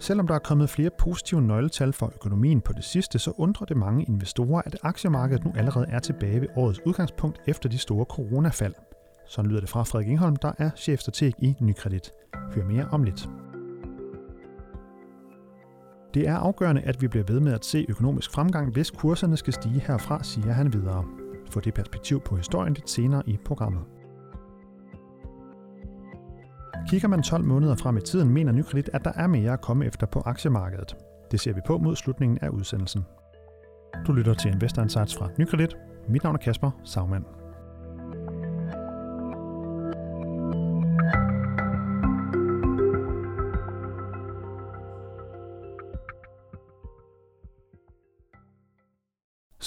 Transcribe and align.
Selvom 0.00 0.26
der 0.26 0.34
er 0.34 0.38
kommet 0.38 0.70
flere 0.70 0.90
positive 0.98 1.42
nøgletal 1.42 1.92
for 1.92 2.12
økonomien 2.14 2.60
på 2.60 2.72
det 2.72 2.84
sidste, 2.84 3.18
så 3.18 3.32
undrer 3.36 3.66
det 3.66 3.76
mange 3.76 4.04
investorer, 4.04 4.62
at 4.66 4.76
aktiemarkedet 4.82 5.44
nu 5.44 5.52
allerede 5.56 5.86
er 5.88 5.98
tilbage 5.98 6.40
ved 6.40 6.48
årets 6.56 6.80
udgangspunkt 6.86 7.40
efter 7.46 7.68
de 7.68 7.78
store 7.78 8.04
coronafald. 8.04 8.74
Sådan 9.26 9.50
lyder 9.50 9.60
det 9.60 9.68
fra 9.68 9.82
Frederik 9.82 10.08
Ingholm, 10.08 10.36
der 10.36 10.52
er 10.58 10.70
chefstrateg 10.76 11.32
i 11.38 11.56
Nykredit. 11.60 12.12
Hør 12.54 12.64
mere 12.64 12.88
om 12.92 13.02
lidt. 13.02 13.28
Det 16.14 16.28
er 16.28 16.36
afgørende, 16.36 16.82
at 16.82 17.02
vi 17.02 17.08
bliver 17.08 17.24
ved 17.28 17.40
med 17.40 17.52
at 17.52 17.64
se 17.64 17.86
økonomisk 17.88 18.32
fremgang, 18.32 18.72
hvis 18.72 18.90
kurserne 18.90 19.36
skal 19.36 19.52
stige 19.52 19.80
herfra, 19.80 20.22
siger 20.22 20.52
han 20.52 20.72
videre. 20.72 21.04
Få 21.50 21.60
det 21.60 21.74
perspektiv 21.74 22.20
på 22.20 22.36
historien 22.36 22.74
lidt 22.74 22.90
senere 22.90 23.22
i 23.26 23.38
programmet. 23.44 23.82
Kigger 26.88 27.08
man 27.08 27.22
12 27.22 27.44
måneder 27.44 27.74
frem 27.76 27.96
i 27.96 28.00
tiden, 28.00 28.28
mener 28.28 28.52
Nykredit, 28.52 28.90
at 28.92 29.04
der 29.04 29.12
er 29.14 29.26
mere 29.26 29.52
at 29.52 29.60
komme 29.60 29.86
efter 29.86 30.06
på 30.06 30.22
aktiemarkedet. 30.26 30.96
Det 31.30 31.40
ser 31.40 31.52
vi 31.52 31.60
på 31.66 31.78
mod 31.78 31.96
slutningen 31.96 32.38
af 32.42 32.48
udsendelsen. 32.48 33.04
Du 34.06 34.12
lytter 34.12 34.34
til 34.34 34.50
Investor 34.50 34.82
Insights 34.82 35.16
fra 35.16 35.28
Nykredit. 35.38 35.76
Mit 36.08 36.22
navn 36.22 36.36
er 36.36 36.40
Kasper 36.40 36.70
Sagmann. 36.84 37.37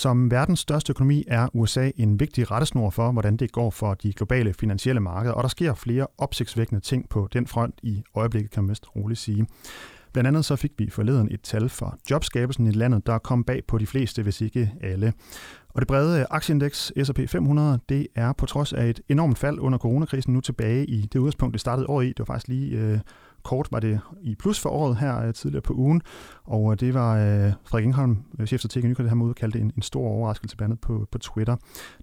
Som 0.01 0.31
verdens 0.31 0.59
største 0.59 0.91
økonomi 0.91 1.23
er 1.27 1.47
USA 1.53 1.91
en 1.95 2.19
vigtig 2.19 2.51
rettesnor 2.51 2.89
for, 2.89 3.11
hvordan 3.11 3.37
det 3.37 3.51
går 3.51 3.69
for 3.69 3.93
de 3.93 4.13
globale 4.13 4.53
finansielle 4.53 5.01
markeder, 5.01 5.33
og 5.33 5.43
der 5.43 5.49
sker 5.49 5.73
flere 5.73 6.07
opsigtsvækkende 6.17 6.81
ting 6.81 7.09
på 7.09 7.27
den 7.33 7.47
front 7.47 7.75
i 7.83 8.03
øjeblikket, 8.15 8.51
kan 8.51 8.63
man 8.63 8.67
mest 8.67 8.95
roligt 8.95 9.19
sige. 9.19 9.47
Blandt 10.13 10.27
andet 10.27 10.45
så 10.45 10.55
fik 10.55 10.71
vi 10.77 10.89
forleden 10.89 11.27
et 11.31 11.41
tal 11.41 11.69
for 11.69 11.97
jobskabelsen 12.09 12.67
i 12.67 12.71
landet, 12.71 13.05
der 13.05 13.17
kom 13.17 13.43
bag 13.43 13.61
på 13.67 13.77
de 13.77 13.87
fleste, 13.87 14.23
hvis 14.23 14.41
ikke 14.41 14.71
alle. 14.81 15.13
Og 15.69 15.81
det 15.81 15.87
brede 15.87 16.25
aktieindeks 16.29 16.91
S&P 17.03 17.29
500, 17.29 17.79
det 17.89 18.07
er 18.15 18.33
på 18.33 18.45
trods 18.45 18.73
af 18.73 18.89
et 18.89 19.01
enormt 19.09 19.37
fald 19.37 19.59
under 19.59 19.79
coronakrisen 19.79 20.33
nu 20.33 20.41
tilbage 20.41 20.85
i 20.85 21.01
det 21.01 21.19
udgangspunkt, 21.19 21.53
det 21.53 21.61
startede 21.61 21.87
år 21.87 22.01
i. 22.01 22.07
Det 22.07 22.19
var 22.19 22.25
faktisk 22.25 22.47
lige 22.47 22.77
øh, 22.77 22.99
kort 23.43 23.67
var 23.71 23.79
det 23.79 23.99
i 24.21 24.35
plus 24.35 24.59
for 24.59 24.69
året 24.69 24.97
her 24.97 25.27
øh, 25.27 25.33
tidligere 25.33 25.61
på 25.61 25.73
ugen, 25.73 26.01
og 26.43 26.71
øh, 26.71 26.79
det 26.79 26.93
var 26.93 27.15
øh, 27.15 27.53
Frederik 27.65 27.85
Ingholm, 27.85 28.17
øh, 28.39 28.47
chefstrateg 28.47 28.83
i 28.83 28.87
Nykredit, 28.87 29.09
her 29.09 29.15
måde 29.15 29.33
kaldte 29.33 29.59
en, 29.59 29.71
en 29.75 29.81
stor 29.81 30.07
overraskelse 30.07 30.57
blandt 30.57 30.71
andet 30.71 30.81
på, 30.81 31.07
på 31.11 31.17
Twitter. 31.17 31.55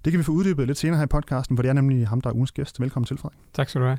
Det 0.04 0.12
kan 0.12 0.18
vi 0.18 0.24
få 0.24 0.32
uddybet 0.32 0.66
lidt 0.66 0.78
senere 0.78 0.96
her 0.98 1.04
i 1.04 1.08
podcasten, 1.08 1.56
for 1.56 1.62
det 1.62 1.68
er 1.68 1.72
nemlig 1.72 2.08
ham, 2.08 2.20
der 2.20 2.30
er 2.30 2.34
ugens 2.34 2.52
gæst. 2.52 2.80
Velkommen 2.80 3.06
til, 3.06 3.18
Frederik. 3.18 3.38
Tak 3.52 3.68
skal 3.68 3.80
du 3.80 3.86
have. 3.86 3.98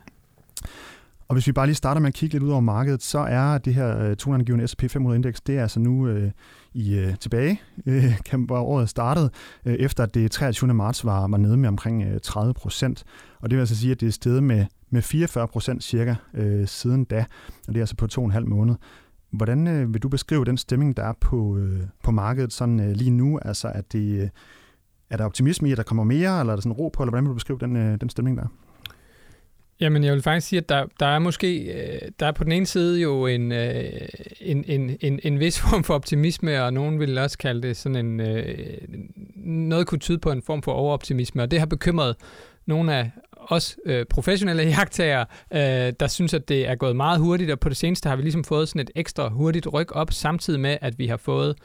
Og 1.30 1.36
hvis 1.36 1.48
vi 1.48 1.52
bare 1.52 1.66
lige 1.66 1.76
starter 1.76 2.02
med 2.02 2.08
at 2.08 2.14
kigge 2.14 2.34
lidt 2.34 2.44
ud 2.44 2.50
over 2.50 2.62
markedet, 2.62 3.04
så 3.04 3.20
er 3.20 3.58
det 3.58 3.74
her 3.74 4.00
øh, 4.00 4.16
toneangivende 4.16 4.68
S&P 4.68 4.84
500-indeks, 4.84 5.42
det 5.42 5.58
er 5.58 5.62
altså 5.62 5.80
nu 5.80 6.08
øh, 6.08 6.32
i 6.74 6.96
øh, 6.96 7.18
tilbage, 7.18 7.62
øh, 7.86 8.14
hvor 8.46 8.60
året 8.60 8.90
startede, 8.90 9.30
øh, 9.66 9.74
efter 9.74 10.04
at 10.04 10.14
det 10.14 10.32
23. 10.32 10.74
marts 10.74 11.06
var, 11.06 11.28
var 11.28 11.38
nede 11.38 11.58
med 11.58 11.70
omkring 11.70 12.04
øh, 12.04 12.20
30 12.24 12.54
procent. 12.54 13.04
Og 13.42 13.50
det 13.50 13.56
vil 13.56 13.62
altså 13.62 13.76
sige, 13.76 13.92
at 13.92 14.02
det 14.02 14.08
er 14.08 14.12
steget 14.12 14.44
med 14.44 14.66
med 14.90 15.02
44 15.02 15.48
procent 15.48 15.84
cirka 15.84 16.16
øh, 16.34 16.68
siden 16.68 17.04
da, 17.04 17.26
og 17.68 17.74
det 17.74 17.76
er 17.76 17.82
altså 17.82 17.96
på 17.96 18.08
to 18.08 18.22
og 18.22 18.26
en 18.26 18.32
halv 18.32 18.48
måned. 18.48 18.76
Hvordan 19.32 19.68
øh, 19.68 19.94
vil 19.94 20.04
du 20.04 20.10
beskrive 20.10 20.46
den 20.46 20.58
stemning, 20.58 20.98
der 20.98 21.04
er 21.04 21.14
på, 21.22 21.58
øh, 21.58 21.82
på 22.04 22.12
markedet 22.12 22.54
sådan 22.54 22.80
øh, 22.80 22.92
lige 22.92 23.12
nu? 23.12 23.40
Altså, 23.42 23.68
er, 23.68 23.82
det, 23.82 24.22
øh, 24.22 24.30
er 25.10 25.18
der 25.18 25.26
optimisme 25.26 25.70
i, 25.70 25.72
at 25.72 25.78
der 25.78 25.84
kommer 25.84 26.04
mere, 26.04 26.40
eller 26.40 26.54
er 26.54 26.56
der 26.56 26.62
sådan 26.62 26.74
ro 26.74 26.90
på, 26.90 27.04
eller 27.04 27.12
hvordan 27.12 27.24
vil 27.24 27.30
du 27.30 27.34
beskrive 27.34 27.60
den, 27.60 27.76
øh, 27.76 28.02
den 28.02 28.10
stemning, 28.10 28.38
der 28.38 28.44
er? 28.44 28.48
Jamen, 29.82 30.04
jeg 30.04 30.14
vil 30.14 30.22
faktisk 30.22 30.48
sige, 30.48 30.58
at 30.58 30.70
der, 30.70 30.86
der 31.00 31.06
er 31.06 31.20
måske, 31.20 31.58
øh, 31.58 32.02
der 32.20 32.26
er 32.26 32.32
på 32.32 32.44
den 32.44 32.52
ene 32.52 32.66
side 32.66 33.02
jo 33.02 33.26
en, 33.28 33.52
øh, 33.52 33.84
en, 34.42 34.64
en, 34.68 34.98
en, 35.02 35.20
en 35.24 35.40
vis 35.40 35.60
form 35.70 35.84
for 35.84 35.94
optimisme, 35.94 36.64
og 36.64 36.74
nogen 36.74 37.00
vil 37.00 37.18
også 37.18 37.38
kalde 37.38 37.68
det 37.68 37.78
sådan 37.78 38.06
en, 38.06 38.20
øh, 38.20 38.78
noget 39.36 39.88
kunne 39.88 40.00
tyde 40.00 40.20
på 40.20 40.32
en 40.32 40.42
form 40.42 40.62
for 40.62 40.72
overoptimisme, 40.72 41.44
og 41.44 41.52
det 41.52 41.60
har 41.60 41.66
bekymret 41.66 42.16
nogle 42.66 42.96
af 42.96 43.12
os 43.38 43.78
øh, 43.86 44.06
professionelle 44.06 44.64
jagttager, 44.78 45.26
øh, 45.54 45.94
der 46.00 46.08
synes, 46.08 46.34
at 46.34 46.50
det 46.50 46.68
er 46.68 46.76
gået 46.76 46.96
meget 46.96 47.20
hurtigt, 47.20 47.52
og 47.52 47.60
på 47.60 47.70
det 47.70 47.78
seneste 47.78 48.10
har 48.10 48.16
vi 48.16 48.22
ligesom 48.22 48.44
fået 48.44 48.70
sådan 48.70 48.82
et 48.82 48.92
ekstra 48.96 49.30
hurtigt 49.30 49.74
ryk 49.74 49.96
op, 49.96 50.14
samtidig 50.14 50.60
med, 50.60 50.78
at 50.82 51.00
vi 51.00 51.08
har 51.08 51.18
fået, 51.18 51.56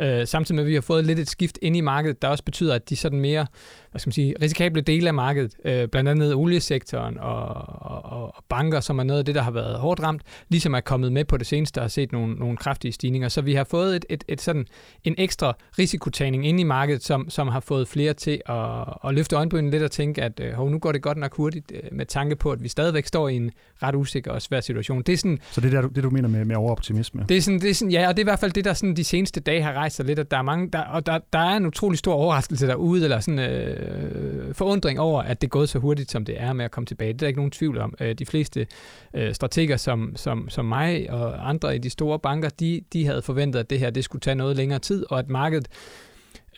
øh, 0.00 0.26
samtidig 0.26 0.56
med, 0.56 0.64
at 0.64 0.68
vi 0.68 0.74
har 0.74 0.80
fået 0.80 1.04
lidt 1.04 1.18
et 1.18 1.28
skift 1.28 1.58
ind 1.62 1.76
i 1.76 1.80
markedet, 1.80 2.22
der 2.22 2.28
også 2.28 2.44
betyder, 2.44 2.74
at 2.74 2.90
de 2.90 2.96
sådan 2.96 3.20
mere 3.20 3.46
hvad 3.90 4.00
skal 4.00 4.08
man 4.08 4.12
sige, 4.12 4.34
risikable 4.42 4.80
dele 4.80 5.08
af 5.08 5.14
markedet, 5.14 5.54
øh, 5.64 5.88
blandt 5.88 6.10
andet 6.10 6.34
oliesektoren 6.34 7.18
og, 7.18 7.46
og, 7.80 8.04
og 8.04 8.44
banker, 8.48 8.80
som 8.80 8.98
er 8.98 9.02
noget 9.02 9.18
af 9.18 9.24
det, 9.24 9.34
der 9.34 9.42
har 9.42 9.50
været 9.50 9.78
hårdt 9.78 10.02
ramt, 10.02 10.22
ligesom 10.48 10.74
er 10.74 10.80
kommet 10.80 11.12
med 11.12 11.24
på 11.24 11.36
det 11.36 11.46
seneste 11.46 11.78
og 11.78 11.82
har 11.82 11.88
set 11.88 12.12
nogle, 12.12 12.34
nogle 12.34 12.56
kraftige 12.56 12.92
stigninger. 12.92 13.28
Så 13.28 13.40
vi 13.40 13.54
har 13.54 13.64
fået 13.64 13.96
et, 13.96 14.04
et, 14.08 14.24
et 14.28 14.40
sådan, 14.40 14.66
en 15.04 15.14
ekstra 15.18 15.56
risikotagning 15.78 16.46
ind 16.46 16.60
i 16.60 16.62
markedet, 16.62 17.04
som, 17.04 17.30
som 17.30 17.48
har 17.48 17.60
fået 17.60 17.88
flere 17.88 18.14
til 18.14 18.40
at, 18.46 18.84
at 19.04 19.14
løfte 19.14 19.36
øjenbrynene 19.36 19.70
lidt 19.70 19.82
og 19.82 19.90
tænke, 19.90 20.22
at 20.22 20.40
øh, 20.40 20.70
nu 20.70 20.78
går 20.78 20.92
det 20.92 21.02
godt 21.02 21.18
nok 21.18 21.36
hurtigt 21.36 21.72
øh, 21.74 21.80
med 21.92 22.06
tanke 22.06 22.36
på, 22.36 22.50
at 22.52 22.62
vi 22.62 22.68
stadigvæk 22.68 23.06
står 23.06 23.28
i 23.28 23.36
en 23.36 23.50
ret 23.82 23.94
usikker 23.94 24.32
og 24.32 24.42
svær 24.42 24.60
situation. 24.60 25.02
Det 25.02 25.12
er 25.12 25.16
sådan, 25.16 25.38
Så 25.50 25.60
det 25.60 25.74
er 25.74 25.82
det, 25.82 26.02
du 26.02 26.10
mener 26.10 26.28
med, 26.28 26.44
med 26.44 26.56
overoptimisme? 26.56 27.24
Det 27.28 27.36
er 27.36 27.40
sådan, 27.40 27.60
det 27.60 27.70
er 27.70 27.74
sådan, 27.74 27.92
ja, 27.92 28.08
og 28.08 28.16
det 28.16 28.22
er 28.22 28.24
i 28.24 28.30
hvert 28.30 28.40
fald 28.40 28.52
det, 28.52 28.64
der 28.64 28.74
sådan 28.74 28.96
de 28.96 29.04
seneste 29.04 29.40
dage 29.40 29.62
har 29.62 29.72
rejst 29.72 29.89
sig 29.90 30.06
lidt, 30.06 30.18
at 30.18 30.30
der 30.30 30.36
er 30.36 30.42
mange, 30.42 30.70
der, 30.70 30.80
og 30.80 31.06
der, 31.06 31.18
der 31.32 31.38
er 31.38 31.56
en 31.56 31.66
utrolig 31.66 31.98
stor 31.98 32.14
overraskelse 32.14 32.66
derude, 32.66 33.04
eller 33.04 33.20
sådan 33.20 33.38
øh, 33.38 34.54
forundring 34.54 35.00
over, 35.00 35.22
at 35.22 35.40
det 35.40 35.46
er 35.46 35.50
gået 35.50 35.68
så 35.68 35.78
hurtigt, 35.78 36.10
som 36.10 36.24
det 36.24 36.40
er 36.40 36.52
med 36.52 36.64
at 36.64 36.70
komme 36.70 36.86
tilbage. 36.86 37.12
Det 37.12 37.16
er 37.16 37.18
der 37.18 37.26
ikke 37.26 37.38
nogen 37.38 37.50
tvivl 37.50 37.78
om. 37.78 37.94
Øh, 38.00 38.14
de 38.14 38.26
fleste 38.26 38.66
øh, 39.14 39.34
strateger 39.34 39.76
som, 39.76 40.12
som, 40.16 40.48
som 40.48 40.64
mig 40.64 41.10
og 41.10 41.48
andre 41.48 41.76
i 41.76 41.78
de 41.78 41.90
store 41.90 42.18
banker, 42.18 42.48
de, 42.48 42.80
de 42.92 43.06
havde 43.06 43.22
forventet, 43.22 43.60
at 43.60 43.70
det 43.70 43.78
her 43.78 43.90
det 43.90 44.04
skulle 44.04 44.20
tage 44.20 44.34
noget 44.34 44.56
længere 44.56 44.78
tid, 44.78 45.06
og 45.10 45.18
at 45.18 45.28
markedet 45.28 45.68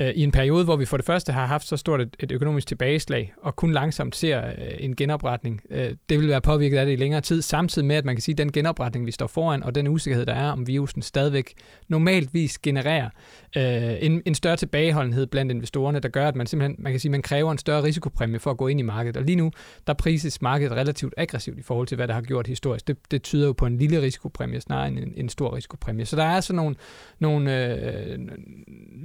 Øh, 0.01 0.09
i 0.09 0.23
en 0.23 0.33
periode, 0.33 0.65
hvor 0.65 0.77
vi 0.77 0.85
for 0.85 0.97
det 0.97 1.07
første 1.07 1.33
har 1.33 1.47
haft 1.47 1.67
så 1.67 1.77
stort 1.77 2.01
et, 2.01 2.17
et 2.21 2.33
økonomisk 2.33 2.67
tilbageslag, 2.67 3.33
og 3.43 3.57
kun 3.57 3.73
langsomt 3.73 4.17
ser 4.17 4.47
øh, 4.47 4.53
en 4.79 4.97
genopretning. 4.97 5.61
Øh, 5.71 5.91
det 6.09 6.19
vil 6.19 6.29
være 6.29 6.41
påvirket 6.41 6.79
af 6.79 6.87
det 6.87 6.93
i 6.93 6.97
længere 6.97 7.21
tid, 7.21 7.43
samtidig 7.43 7.89
med, 7.89 7.97
at 7.97 8.05
man 8.05 8.15
kan 8.15 8.23
sige, 8.23 8.33
at 8.33 8.39
den 8.39 8.53
genopretning, 8.53 9.07
vi 9.07 9.11
står 9.11 9.27
foran, 9.27 9.63
og 9.63 9.75
den 9.75 9.89
usikkerhed, 9.89 10.27
der 10.27 10.35
er 10.35 10.51
om 10.51 10.67
virusen, 10.67 11.03
stadigvæk 11.03 11.53
normaltvis 11.89 12.59
genererer 12.59 13.09
øh, 13.57 13.97
en, 14.01 14.23
en 14.27 14.35
større 14.35 14.57
tilbageholdenhed 14.57 15.27
blandt 15.27 15.53
investorerne, 15.53 16.01
der 16.01 16.09
gør, 16.09 16.29
at 16.29 16.37
man 16.37 16.47
simpelthen, 16.47 16.77
man 16.79 16.93
kan 16.93 17.01
sige, 17.01 17.11
man 17.13 17.23
kræver 17.23 17.53
en 17.53 17.59
større 17.59 17.83
risikopræmie 17.83 18.39
for 18.39 18.51
at 18.51 18.57
gå 18.57 18.69
ind 18.69 18.81
i 18.81 18.83
markedet. 18.83 19.17
Og 19.17 19.23
lige 19.23 19.37
nu, 19.37 19.51
der 19.87 19.93
prises 19.93 20.43
markedet 20.43 20.73
relativt 20.73 21.15
aggressivt 21.17 21.59
i 21.59 21.63
forhold 21.63 21.87
til, 21.87 21.97
hvad 21.97 22.09
der 22.09 22.15
har 22.15 22.23
gjort 22.23 22.47
historisk. 22.47 22.89
Det, 22.89 22.97
det 23.11 23.23
tyder 23.23 23.47
jo 23.47 23.53
på 23.53 23.67
en 23.67 23.79
lille 23.79 24.03
risikopræmie, 24.03 24.61
snarere 24.61 24.89
end 24.89 24.99
en, 24.99 25.13
en 25.17 25.29
stor 25.29 25.57
risikopræmie. 25.57 26.07
Så 26.07 26.17
der 26.17 26.25
er 26.25 26.41
sådan 26.41 26.57
nogle, 26.57 26.77
nogle 27.19 27.67
øh, 27.67 28.19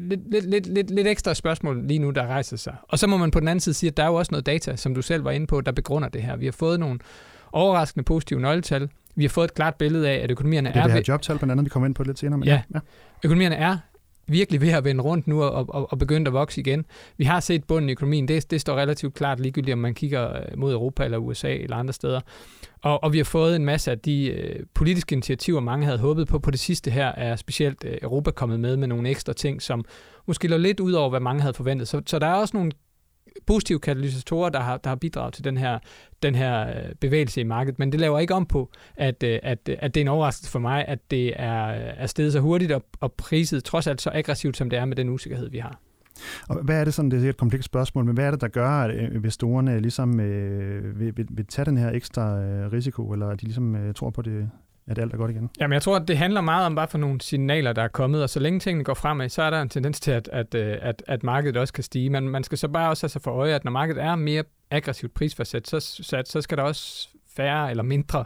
lidt, 0.10 0.32
lidt, 0.32 0.46
lidt, 0.46 0.68
lidt, 0.78 0.92
lidt 0.92 1.08
ekstra 1.08 1.34
spørgsmål 1.34 1.84
lige 1.88 2.00
nu, 2.00 2.10
der 2.10 2.28
rejser 2.28 2.58
sig. 2.58 2.76
Og 2.88 3.00
så 3.00 3.08
må 3.08 3.18
man 3.18 3.32
på 3.32 3.40
den 3.40 3.48
anden 3.48 3.60
side 3.60 3.74
sige, 3.74 3.88
at 3.90 3.98
der 3.98 4.04
er 4.04 4.08
jo 4.08 4.14
også 4.14 4.32
noget 4.32 4.46
data, 4.46 4.76
som 4.76 4.96
du 4.96 5.02
selv 5.02 5.24
var 5.24 5.32
inde 5.32 5.48
på, 5.48 5.62
der 5.62 5.72
begrunder 5.72 6.10
det 6.10 6.24
her. 6.24 6.36
Vi 6.36 6.46
har 6.46 6.52
fået 6.52 6.80
nogle 6.80 7.00
overraskende 7.52 8.04
positive 8.04 8.40
nøgletal. 8.40 8.90
Vi 9.16 9.24
har 9.24 9.30
fået 9.30 9.46
et 9.46 9.54
klart 9.54 9.76
billede 9.76 10.10
af, 10.10 10.16
at 10.24 10.32
økonomierne 10.32 10.70
er... 10.70 10.74
Det 10.74 10.80
er 10.80 10.84
det 10.84 10.94
her 10.94 11.04
jobtal 11.08 11.38
blandt 11.38 11.52
andet, 11.52 11.66
vi 11.66 11.70
kommer 11.70 11.88
ind 11.88 11.96
på 11.96 12.04
lidt 12.04 12.20
senere. 12.20 12.38
Men 12.38 12.48
ja, 12.48 12.62
ja, 12.74 12.80
økonomierne 13.24 13.56
er 13.56 13.78
virkelig 14.28 14.62
ved 14.62 14.70
at 14.70 14.84
vende 14.84 15.04
rundt 15.04 15.28
nu 15.28 15.44
og, 15.44 15.70
og, 15.70 15.92
og 15.92 16.00
begyndt 16.00 16.28
at 16.28 16.34
vokse 16.34 16.62
igen. 16.62 16.86
Vi 17.18 17.24
har 17.24 17.40
set 17.40 17.64
bunden 17.64 17.90
i 17.90 17.92
økonomien. 17.92 18.28
Det, 18.28 18.52
det 18.52 18.62
står 18.62 18.76
relativt 18.76 19.14
klart 19.14 19.40
ligegyldigt, 19.40 19.74
om 19.74 19.80
man 19.80 19.94
kigger 19.94 20.38
øh, 20.38 20.58
mod 20.58 20.74
Europa 20.74 21.06
eller 21.06 21.18
USA 21.18 21.54
eller 21.54 21.76
andre 21.76 21.94
steder. 21.94 22.22
Og, 22.82 23.04
og 23.04 23.14
vi 23.14 23.18
har 23.18 23.26
fået 23.26 23.56
en 23.56 23.66
masse 23.66 23.92
af 23.92 24.00
de 24.00 24.28
øh, 24.28 24.66
politiske 24.74 25.14
initiativer, 25.14 25.60
mange 25.60 25.86
havde 25.86 26.00
håbet 26.00 26.28
på. 26.28 26.40
På 26.40 26.52
det 26.52 26.60
sidste 26.60 26.92
her 26.92 27.08
er 27.08 27.36
specielt 27.36 27.84
øh, 27.86 27.98
Europa 28.02 28.32
kommet 28.32 28.60
med 28.60 28.78
med 28.78 28.88
nogle 28.88 29.10
ekstra 29.10 29.34
ting, 29.34 29.62
som 29.62 29.86
måske 30.28 30.48
lå 30.48 30.58
lidt 30.58 30.80
ud 30.80 30.94
over, 30.94 31.10
hvad 31.10 31.20
mange 31.20 31.42
havde 31.42 31.54
forventet. 31.54 31.88
Så, 31.88 32.02
så 32.06 32.20
der 32.20 32.28
er 32.28 32.34
også 32.34 32.58
nogle 32.58 32.72
positive 33.48 33.80
katalysatorer, 33.80 34.50
der 34.50 34.60
har, 34.60 34.78
der 34.78 34.90
har 34.90 34.96
bidraget 34.96 35.34
til 35.34 35.44
den 35.44 35.58
her, 35.58 35.80
den 36.24 36.36
her 36.36 36.68
øh, 36.68 36.96
bevægelse 37.00 37.42
i 37.42 37.44
markedet, 37.44 37.80
men 37.80 37.92
det 37.92 38.00
laver 38.00 38.20
ikke 38.20 38.34
om 38.34 38.46
på, 38.46 38.72
at, 38.96 39.24
øh, 39.24 39.40
at, 39.44 39.70
øh, 39.70 39.76
at 39.80 39.94
det 39.96 40.02
er 40.02 40.04
en 40.04 40.08
overraskelse 40.08 40.52
for 40.52 40.60
mig, 40.60 40.86
at 40.88 41.00
det 41.12 41.34
er, 41.36 41.66
er 41.72 42.08
steget 42.08 42.34
så 42.34 42.40
hurtigt 42.40 42.72
og, 42.72 42.84
og 43.00 43.14
priset 43.14 43.64
trods 43.64 43.88
alt 43.88 44.02
så 44.02 44.12
aggressivt, 44.14 44.58
som 44.58 44.70
det 44.70 44.80
er 44.80 44.86
med 44.86 44.96
den 44.96 45.10
usikkerhed, 45.10 45.50
vi 45.50 45.58
har. 45.58 45.80
Og 46.50 46.64
hvad 46.64 46.80
er 46.80 46.84
det 46.84 46.94
sådan, 46.94 47.12
det 47.12 47.26
er 47.26 47.30
et 47.30 47.38
komplekst 47.38 47.66
spørgsmål, 47.66 48.06
men 48.06 48.14
hvad 48.14 48.26
er 48.26 48.32
det, 48.32 48.42
der 48.42 48.48
gør, 48.48 48.70
at 48.70 49.14
investorerne 49.14 49.80
ligesom 49.80 50.20
øh, 50.20 51.00
vil, 51.00 51.18
vil, 51.18 51.28
vil 51.30 51.46
tage 51.46 51.66
den 51.66 51.78
her 51.78 51.92
ekstra 51.92 52.42
øh, 52.42 52.72
risiko, 52.72 53.12
eller 53.12 53.28
at 53.28 53.42
de 53.42 53.46
ligesom 53.46 53.76
øh, 53.76 53.94
tror 53.94 54.10
på 54.10 54.22
det, 54.22 54.50
at 54.88 55.00
alt 55.00 55.14
er 55.14 55.18
godt 55.18 55.32
igen? 55.32 55.50
Jamen, 55.60 55.74
jeg 55.74 55.82
tror, 55.82 55.96
at 55.96 56.08
det 56.08 56.18
handler 56.18 56.42
meget 56.42 56.66
om 56.66 56.76
bare 56.76 56.88
for 56.88 56.98
nogle 56.98 57.22
signaler, 57.22 57.74
der 57.74 57.82
er 57.82 57.88
kommet, 57.88 58.24
og 58.24 58.30
så 58.30 58.40
længe 58.40 58.60
tingene 58.60 58.84
går 58.84 58.94
fremad, 58.94 59.30
så 59.30 59.42
er 59.42 59.50
der 59.50 59.62
en 59.62 59.70
tendens 59.70 60.00
til, 60.00 60.12
at, 60.12 60.30
at, 60.34 60.56
øh, 60.56 60.78
at, 60.82 61.04
at 61.08 61.24
markedet 61.24 61.58
også 61.58 61.74
kan 61.74 61.84
stige. 61.84 62.10
Men 62.10 62.30
man 62.30 62.44
skal 62.44 62.58
så 62.58 62.68
bare 62.68 62.90
også 62.90 63.04
have 63.04 63.10
sig 63.10 63.22
for 63.22 63.32
øje, 63.32 63.54
at 63.54 63.64
når 63.64 63.72
markedet 63.72 64.04
er 64.04 64.16
mere 64.16 64.44
aggressivt 64.72 65.14
prisforsat, 65.14 65.68
så, 65.68 65.80
så, 65.80 66.24
så 66.26 66.42
skal 66.42 66.58
der 66.58 66.64
også 66.64 67.10
færre 67.36 67.70
eller 67.70 67.84
mindre 67.84 68.26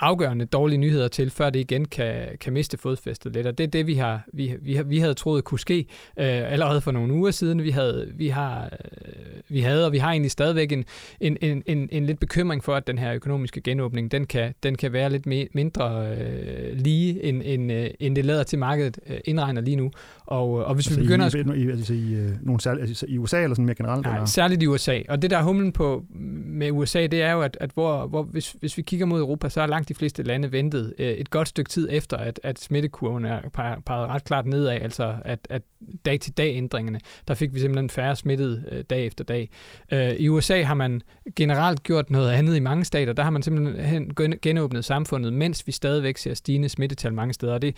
afgørende 0.00 0.44
dårlige 0.44 0.78
nyheder 0.78 1.08
til, 1.08 1.30
før 1.30 1.50
det 1.50 1.60
igen 1.60 1.84
kan, 1.84 2.14
kan 2.40 2.52
miste 2.52 2.78
fodfæstet 2.78 3.32
lidt. 3.32 3.46
Og 3.46 3.58
det 3.58 3.64
er 3.64 3.68
det, 3.68 3.86
vi, 3.86 3.94
har, 3.94 4.20
vi, 4.32 4.54
vi, 4.62 4.80
vi 4.86 4.98
havde 4.98 5.14
troet 5.14 5.44
kunne 5.44 5.60
ske 5.60 5.78
øh, 6.18 6.52
allerede 6.52 6.80
for 6.80 6.92
nogle 6.92 7.12
uger 7.12 7.30
siden. 7.30 7.62
Vi 7.62 7.70
havde, 7.70 8.12
vi, 8.14 8.28
har, 8.28 8.64
øh, 8.64 9.40
vi 9.48 9.60
havde, 9.60 9.86
og 9.86 9.92
vi 9.92 9.98
har 9.98 10.10
egentlig 10.10 10.30
stadigvæk 10.30 10.72
en, 10.72 10.84
en, 11.20 11.36
en, 11.40 11.62
en, 11.66 11.88
en 11.92 12.06
lidt 12.06 12.20
bekymring 12.20 12.64
for, 12.64 12.74
at 12.74 12.86
den 12.86 12.98
her 12.98 13.14
økonomiske 13.14 13.60
genåbning, 13.60 14.12
den 14.12 14.26
kan, 14.26 14.54
den 14.62 14.76
kan 14.76 14.92
være 14.92 15.10
lidt 15.10 15.26
me, 15.26 15.46
mindre 15.54 16.06
øh, 16.16 16.76
lige, 16.78 17.22
end, 17.24 17.42
end, 17.44 17.72
øh, 17.72 17.90
end 18.00 18.16
det 18.16 18.24
lader 18.24 18.42
til 18.42 18.58
markedet 18.58 18.98
øh, 19.06 19.16
indregner 19.24 19.60
lige 19.60 19.76
nu. 19.76 19.90
Og, 20.26 20.50
og 20.50 20.74
hvis 20.74 20.86
altså 20.86 21.00
vi 21.00 21.06
begynder 21.06 21.36
i, 21.36 21.40
at... 21.40 21.56
I, 21.58 21.70
altså 21.70 21.94
i, 21.94 22.14
øh, 22.14 22.30
nogle 22.42 22.60
særlig, 22.60 22.82
altså 22.82 23.06
i 23.08 23.18
USA 23.18 23.42
eller 23.42 23.54
sådan 23.54 23.64
mere 23.64 23.74
generelt? 23.74 24.02
Nej, 24.02 24.14
eller? 24.14 24.26
særligt 24.26 24.62
i 24.62 24.66
USA. 24.66 25.00
Og 25.08 25.22
det 25.22 25.30
der 25.30 25.42
humlen 25.42 25.72
på 25.72 26.04
med 26.46 26.70
USA, 26.70 27.06
det 27.06 27.22
er 27.22 27.32
jo, 27.32 27.42
at, 27.42 27.56
at 27.60 27.70
hvor, 27.74 28.06
hvor 28.06 28.22
hvis, 28.22 28.50
hvis 28.50 28.76
vi 28.76 28.82
kigger 28.82 29.06
mod 29.06 29.20
Europa, 29.20 29.48
så 29.48 29.60
er 29.60 29.66
langt 29.66 29.85
de 29.88 29.94
fleste 29.94 30.22
lande 30.22 30.52
ventet 30.52 30.94
øh, 30.98 31.06
et 31.06 31.30
godt 31.30 31.48
stykke 31.48 31.68
tid 31.68 31.88
efter, 31.90 32.16
at, 32.16 32.40
at 32.42 32.58
smittekurven 32.58 33.24
er 33.24 33.40
peget 33.86 34.08
ret 34.08 34.24
klart 34.24 34.46
nedad, 34.46 34.72
altså 34.72 35.14
at, 35.24 35.46
at 35.50 35.62
dag-til-dag 36.04 36.56
ændringerne, 36.56 37.00
der 37.28 37.34
fik 37.34 37.54
vi 37.54 37.60
simpelthen 37.60 37.90
færre 37.90 38.16
smittet 38.16 38.68
øh, 38.72 38.84
dag 38.90 39.06
efter 39.06 39.24
dag. 39.24 39.50
Øh, 39.92 40.12
I 40.12 40.28
USA 40.28 40.62
har 40.62 40.74
man 40.74 41.02
generelt 41.36 41.82
gjort 41.82 42.10
noget 42.10 42.30
andet 42.30 42.56
i 42.56 42.60
mange 42.60 42.84
stater. 42.84 43.12
Der 43.12 43.22
har 43.22 43.30
man 43.30 43.42
simpelthen 43.42 44.38
genåbnet 44.42 44.84
samfundet, 44.84 45.32
mens 45.32 45.66
vi 45.66 45.72
stadigvæk 45.72 46.16
ser 46.16 46.34
stigende 46.34 46.68
smittetal 46.68 47.14
mange 47.14 47.34
steder. 47.34 47.58
det 47.58 47.76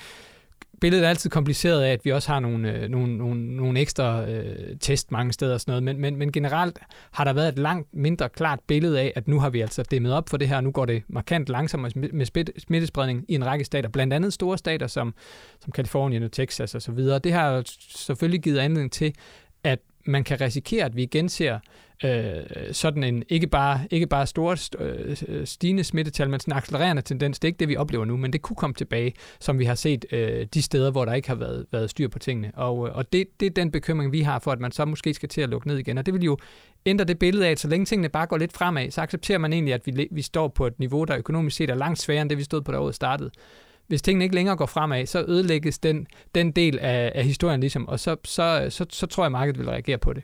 billedet 0.81 1.05
er 1.05 1.09
altid 1.09 1.31
kompliceret 1.31 1.83
af, 1.83 1.93
at 1.93 2.05
vi 2.05 2.13
også 2.13 2.33
har 2.33 2.41
nogle, 2.41 2.73
øh, 2.73 2.89
nogle, 2.89 3.17
nogle, 3.17 3.57
nogle 3.57 3.81
ekstra 3.81 4.31
øh, 4.31 4.77
test 4.81 5.13
mange 5.13 5.33
steder 5.33 5.55
og 5.55 5.61
sådan 5.61 5.73
noget, 5.73 5.83
men, 5.83 6.01
men, 6.01 6.17
men 6.17 6.33
generelt 6.33 6.79
har 7.13 7.25
der 7.25 7.33
været 7.33 7.49
et 7.49 7.59
langt 7.59 7.95
mindre 7.95 8.29
klart 8.29 8.61
billede 8.67 9.01
af, 9.01 9.13
at 9.17 9.29
nu 9.29 9.41
har 9.41 9.51
vi 9.51 9.61
altså 9.61 9.83
dæmmet 9.83 10.13
op 10.13 10.29
for 10.29 10.37
det 10.37 10.49
her, 10.49 10.57
og 10.57 10.65
nu 10.65 10.71
går 10.71 10.85
det 10.85 11.03
markant 11.09 11.49
langsommere 11.49 11.91
med 11.95 12.27
smittespredning 12.59 13.25
i 13.29 13.35
en 13.35 13.47
række 13.47 13.65
stater, 13.65 13.89
blandt 13.89 14.15
andet 14.15 14.33
store 14.33 14.59
stater 14.59 14.87
som, 14.87 15.15
som 15.61 15.73
Kalifornien 15.73 16.23
og 16.23 16.33
Texas 16.33 16.75
osv. 16.75 16.99
Det 16.99 17.33
har 17.33 17.63
selvfølgelig 17.97 18.43
givet 18.43 18.59
anledning 18.59 18.93
til, 18.93 19.15
at 19.65 19.79
man 20.09 20.25
kan 20.25 20.41
risikere, 20.41 20.85
at 20.85 20.97
vi 20.97 21.03
igen 21.03 21.29
ser 21.29 21.59
øh, 22.05 22.73
sådan 22.73 23.05
en 23.05 23.23
ikke 23.29 23.47
bare, 23.47 23.81
ikke 23.91 24.07
bare 24.07 24.27
store 24.27 24.57
øh, 24.79 25.47
stigende 25.47 25.85
smittetal, 25.85 26.31
men 26.31 26.41
sådan 26.41 26.53
en 26.53 26.59
accelererende 26.59 27.03
tendens. 27.03 27.39
Det 27.39 27.45
er 27.45 27.49
ikke 27.49 27.59
det, 27.59 27.69
vi 27.69 27.77
oplever 27.77 28.05
nu, 28.05 28.17
men 28.17 28.33
det 28.33 28.43
kunne 28.43 28.57
komme 28.57 28.75
tilbage, 28.75 29.13
som 29.41 29.59
vi 29.59 29.65
har 29.65 29.75
set 29.75 30.05
øh, 30.13 30.47
de 30.55 30.63
steder, 30.63 30.91
hvor 30.91 31.05
der 31.05 31.15
ikke 31.15 31.29
har 31.29 31.35
været, 31.35 31.67
været 31.73 31.91
styr 31.91 32.09
på 32.09 32.19
tingene. 32.19 32.53
Og, 32.55 32.89
øh, 32.89 32.97
og 32.97 33.13
det, 33.13 33.41
det 33.41 33.47
er 33.47 33.51
den 33.51 33.71
bekymring, 33.71 34.13
vi 34.13 34.21
har 34.21 34.39
for, 34.39 34.53
at 34.53 34.61
man 34.61 34.73
så 34.73 34.85
måske 34.85 35.15
skal 35.15 35.29
til 35.29 35.41
at 35.41 35.49
lukke 35.49 35.69
ned 35.69 35.79
igen. 35.79 35.99
Og 35.99 36.07
det 36.07 36.15
vil 36.15 36.25
jo 36.25 36.39
ændre 36.87 37.05
det 37.05 37.19
billede 37.19 37.47
af, 37.47 37.51
at 37.51 37.61
så 37.61 37.69
længe 37.69 37.87
tingene 37.87 38.09
bare 38.09 38.27
går 38.27 38.37
lidt 38.37 38.53
fremad, 38.53 38.91
så 38.91 39.01
accepterer 39.01 39.39
man 39.39 39.53
egentlig, 39.53 39.75
at 39.75 39.87
vi, 39.87 40.09
vi 40.11 40.23
står 40.23 40.49
på 40.49 40.67
et 40.67 40.79
niveau, 40.79 41.05
der 41.05 41.19
økonomisk 41.19 41.57
set 41.57 41.71
er 41.71 41.75
langt 41.75 41.99
sværere 41.99 42.23
end 42.23 42.31
det, 42.31 42.39
vi 42.39 42.43
stod 42.43 42.63
på, 42.63 42.73
da 42.73 42.79
året 42.79 42.95
startede 42.95 43.31
hvis 43.89 44.03
tingene 44.03 44.25
ikke 44.25 44.35
længere 44.35 44.57
går 44.57 44.67
fremad, 44.67 45.07
så 45.07 45.25
ødelægges 45.29 45.79
den, 45.79 46.07
den 46.35 46.51
del 46.51 46.79
af, 46.79 47.13
af 47.15 47.25
historien 47.25 47.61
ligesom, 47.61 47.89
og 47.89 48.01
så, 48.01 48.17
så, 48.25 48.67
så, 48.69 48.87
så 48.91 49.07
tror 49.07 49.23
jeg, 49.23 49.27
at 49.27 49.33
markedet 49.33 49.59
vil 49.59 49.69
reagere 49.69 49.99
på 49.99 50.13
det. 50.13 50.23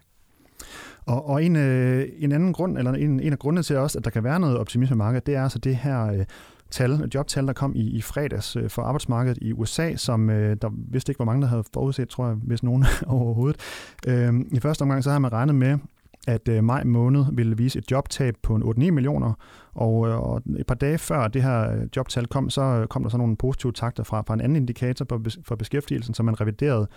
Og, 1.06 1.28
og 1.28 1.44
en, 1.44 1.56
øh, 1.56 2.08
en 2.18 2.32
anden 2.32 2.52
grund, 2.52 2.78
eller 2.78 2.92
en, 2.92 3.20
en 3.20 3.32
af 3.32 3.38
grundene 3.38 3.62
til 3.62 3.76
også, 3.76 3.98
at 3.98 4.04
der 4.04 4.10
kan 4.10 4.24
være 4.24 4.40
noget 4.40 4.58
optimisme 4.58 4.94
i 4.94 4.96
markedet, 4.96 5.26
det 5.26 5.34
er 5.34 5.42
altså 5.42 5.58
det 5.58 5.76
her 5.76 6.06
øh, 6.06 6.24
tal, 6.70 7.10
jobtal, 7.14 7.46
der 7.46 7.52
kom 7.52 7.72
i, 7.76 7.90
i 7.90 8.00
fredags 8.00 8.56
øh, 8.56 8.70
for 8.70 8.82
arbejdsmarkedet 8.82 9.38
i 9.40 9.52
USA, 9.52 9.96
som 9.96 10.30
øh, 10.30 10.56
der 10.62 10.70
vidste 10.90 11.10
ikke 11.10 11.18
hvor 11.18 11.24
mange, 11.24 11.42
der 11.42 11.48
havde 11.48 11.64
forudset, 11.74 12.08
tror 12.08 12.26
jeg, 12.26 12.34
hvis 12.34 12.62
nogen 12.62 12.84
overhovedet. 13.06 13.60
Øh, 14.06 14.34
I 14.52 14.60
første 14.60 14.82
omgang 14.82 15.04
så 15.04 15.10
har 15.10 15.18
man 15.18 15.32
regnet 15.32 15.54
med, 15.54 15.78
at 16.26 16.48
øh, 16.48 16.64
maj 16.64 16.84
måned 16.84 17.24
ville 17.32 17.56
vise 17.56 17.78
et 17.78 17.90
jobtab 17.90 18.34
på 18.42 18.54
en 18.54 18.62
8-9 18.62 18.90
millioner, 18.90 19.32
og, 19.74 20.08
øh, 20.08 20.18
og 20.18 20.42
et 20.58 20.66
par 20.66 20.74
dage 20.74 20.98
før 20.98 21.28
det 21.28 21.42
her 21.42 21.70
øh, 21.70 21.86
jobtal 21.96 22.26
kom, 22.26 22.50
så 22.50 22.62
øh, 22.62 22.86
kom 22.86 23.02
der 23.02 23.10
så 23.10 23.16
nogle 23.16 23.36
positive 23.36 23.72
takter 23.72 24.02
fra, 24.02 24.22
fra 24.26 24.34
en 24.34 24.40
anden 24.40 24.56
indikator 24.56 25.04
på, 25.04 25.20
for 25.44 25.56
beskæftigelsen, 25.56 26.14
som 26.14 26.26
man 26.26 26.40
reviderede 26.40 26.88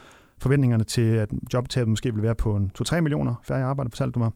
forventningerne 0.41 0.83
til, 0.83 1.01
at 1.01 1.29
jobtabet 1.53 1.87
måske 1.87 2.13
ville 2.13 2.23
være 2.23 2.35
på 2.35 2.55
en 2.55 2.71
2-3 2.81 3.01
millioner 3.01 3.35
færre 3.43 3.63
arbejde, 3.63 3.89
fortalte 3.89 4.11
du 4.11 4.19
mig. 4.19 4.31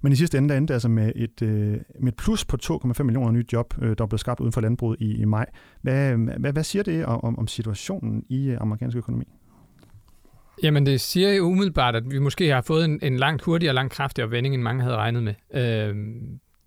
Men 0.00 0.12
i 0.12 0.16
sidste 0.16 0.38
ende, 0.38 0.48
der 0.48 0.56
endte 0.56 0.74
altså 0.74 0.88
med 0.88 1.12
et, 1.16 1.42
øh, 1.42 1.78
med 2.00 2.12
et 2.12 2.16
plus 2.16 2.44
på 2.44 2.56
2,5 2.62 3.02
millioner 3.02 3.30
nye 3.30 3.44
job, 3.52 3.74
øh, 3.82 3.98
der 3.98 4.06
blev 4.06 4.18
skabt 4.18 4.40
uden 4.40 4.52
for 4.52 4.60
landbruget 4.60 4.96
i, 5.00 5.14
i 5.14 5.24
maj. 5.24 5.46
Hvad, 5.82 6.16
hvad, 6.38 6.52
hvad 6.52 6.64
siger 6.64 6.82
det 6.82 7.06
om, 7.06 7.38
om 7.38 7.46
situationen 7.46 8.24
i 8.28 8.50
amerikansk 8.50 8.96
økonomi? 8.96 9.24
Jamen 10.62 10.86
det 10.86 11.00
siger 11.00 11.32
jo 11.32 11.44
umiddelbart, 11.44 11.96
at 11.96 12.10
vi 12.10 12.18
måske 12.18 12.48
har 12.48 12.60
fået 12.60 12.84
en, 12.84 12.98
en 13.02 13.16
langt 13.16 13.42
hurtigere 13.42 13.70
og 13.70 13.74
langt 13.74 13.92
kraftigere 13.92 14.30
vending, 14.30 14.54
end 14.54 14.62
mange 14.62 14.82
havde 14.82 14.96
regnet 14.96 15.22
med. 15.22 15.34
Øh, 15.54 15.96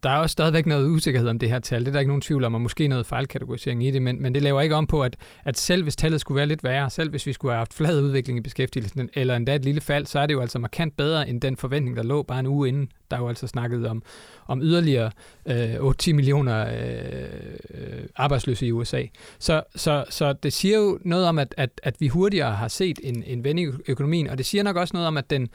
der 0.06 0.12
er 0.12 0.18
også 0.18 0.34
stadigvæk 0.34 0.66
noget 0.66 0.88
usikkerhed 0.90 1.30
om 1.30 1.40
det 1.40 1.50
her 1.50 1.60
tal. 1.60 1.80
Det 1.80 1.88
er 1.88 1.92
der 1.92 2.00
ikke 2.00 2.10
nogen 2.10 2.22
tvivl 2.22 2.44
om, 2.44 2.54
og 2.54 2.62
måske 2.62 2.88
noget 2.88 3.06
fejlkategorisering 3.06 3.84
i 3.84 3.92
det, 3.92 4.02
men, 4.02 4.22
men 4.22 4.36
det 4.36 4.44
laver 4.44 4.62
ikke 4.62 4.76
om 4.76 4.88
på, 4.88 5.04
at, 5.04 5.16
at 5.46 5.58
selv 5.58 5.84
hvis 5.84 5.96
tallet 5.96 6.22
skulle 6.22 6.36
være 6.36 6.46
lidt 6.46 6.64
værre, 6.64 6.90
selv 6.90 7.10
hvis 7.10 7.26
vi 7.26 7.34
skulle 7.34 7.52
have 7.52 7.58
haft 7.58 7.74
flad 7.74 8.02
udvikling 8.02 8.40
i 8.40 8.42
beskæftigelsen, 8.42 9.10
eller 9.14 9.36
endda 9.36 9.56
et 9.56 9.66
lille 9.66 9.82
fald, 9.82 10.06
så 10.06 10.20
er 10.20 10.26
det 10.26 10.34
jo 10.34 10.42
altså 10.42 10.60
markant 10.60 10.98
bedre 10.98 11.30
end 11.30 11.42
den 11.42 11.58
forventning, 11.58 11.98
der 11.98 12.04
lå 12.04 12.24
bare 12.24 12.40
en 12.40 12.48
uge 12.48 12.68
inden. 12.68 12.90
Der 13.12 13.18
er 13.18 13.22
jo 13.22 13.28
altså 13.28 13.48
snakket 13.48 13.88
om, 13.88 14.04
om 14.48 14.62
yderligere 14.62 15.12
øh, 15.46 15.76
8-10 15.76 16.14
millioner 16.14 16.68
øh, 16.68 18.04
arbejdsløse 18.16 18.68
i 18.68 18.72
USA. 18.72 19.04
Så, 19.40 19.64
så, 19.76 20.06
så 20.10 20.34
det 20.34 20.54
siger 20.54 20.78
jo 20.78 21.00
noget 21.02 21.26
om, 21.26 21.40
at, 21.40 21.56
at, 21.58 21.70
at 21.84 21.96
vi 22.00 22.08
hurtigere 22.08 22.52
har 22.52 22.68
set 22.68 23.00
en, 23.04 23.24
en 23.24 23.44
vending 23.44 23.74
i 23.74 23.92
økonomien, 23.92 24.30
og 24.30 24.38
det 24.38 24.46
siger 24.46 24.64
nok 24.64 24.76
også 24.76 24.92
noget 24.94 25.08
om, 25.08 25.18
at 25.18 25.30
den, 25.30 25.50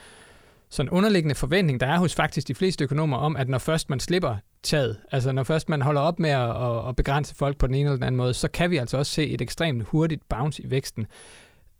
sådan 0.70 0.90
underliggende 0.90 1.34
forventning, 1.34 1.80
der 1.80 1.86
er 1.86 1.98
hos 1.98 2.14
faktisk 2.14 2.48
de 2.48 2.54
fleste 2.54 2.84
økonomer 2.84 3.16
om, 3.16 3.36
at 3.36 3.48
når 3.48 3.58
først 3.58 3.90
man 3.90 4.00
slipper 4.00 4.36
taget, 4.62 4.96
altså 5.12 5.32
når 5.32 5.42
først 5.42 5.68
man 5.68 5.82
holder 5.82 6.00
op 6.00 6.18
med 6.18 6.30
at, 6.30 6.88
at 6.88 6.96
begrænse 6.96 7.34
folk 7.34 7.56
på 7.56 7.66
den 7.66 7.74
ene 7.74 7.84
eller 7.84 7.96
den 7.96 8.04
anden 8.04 8.16
måde, 8.16 8.34
så 8.34 8.48
kan 8.48 8.70
vi 8.70 8.76
altså 8.76 8.98
også 8.98 9.12
se 9.12 9.28
et 9.28 9.40
ekstremt 9.40 9.84
hurtigt 9.84 10.28
bounce 10.28 10.62
i 10.62 10.70
væksten. 10.70 11.06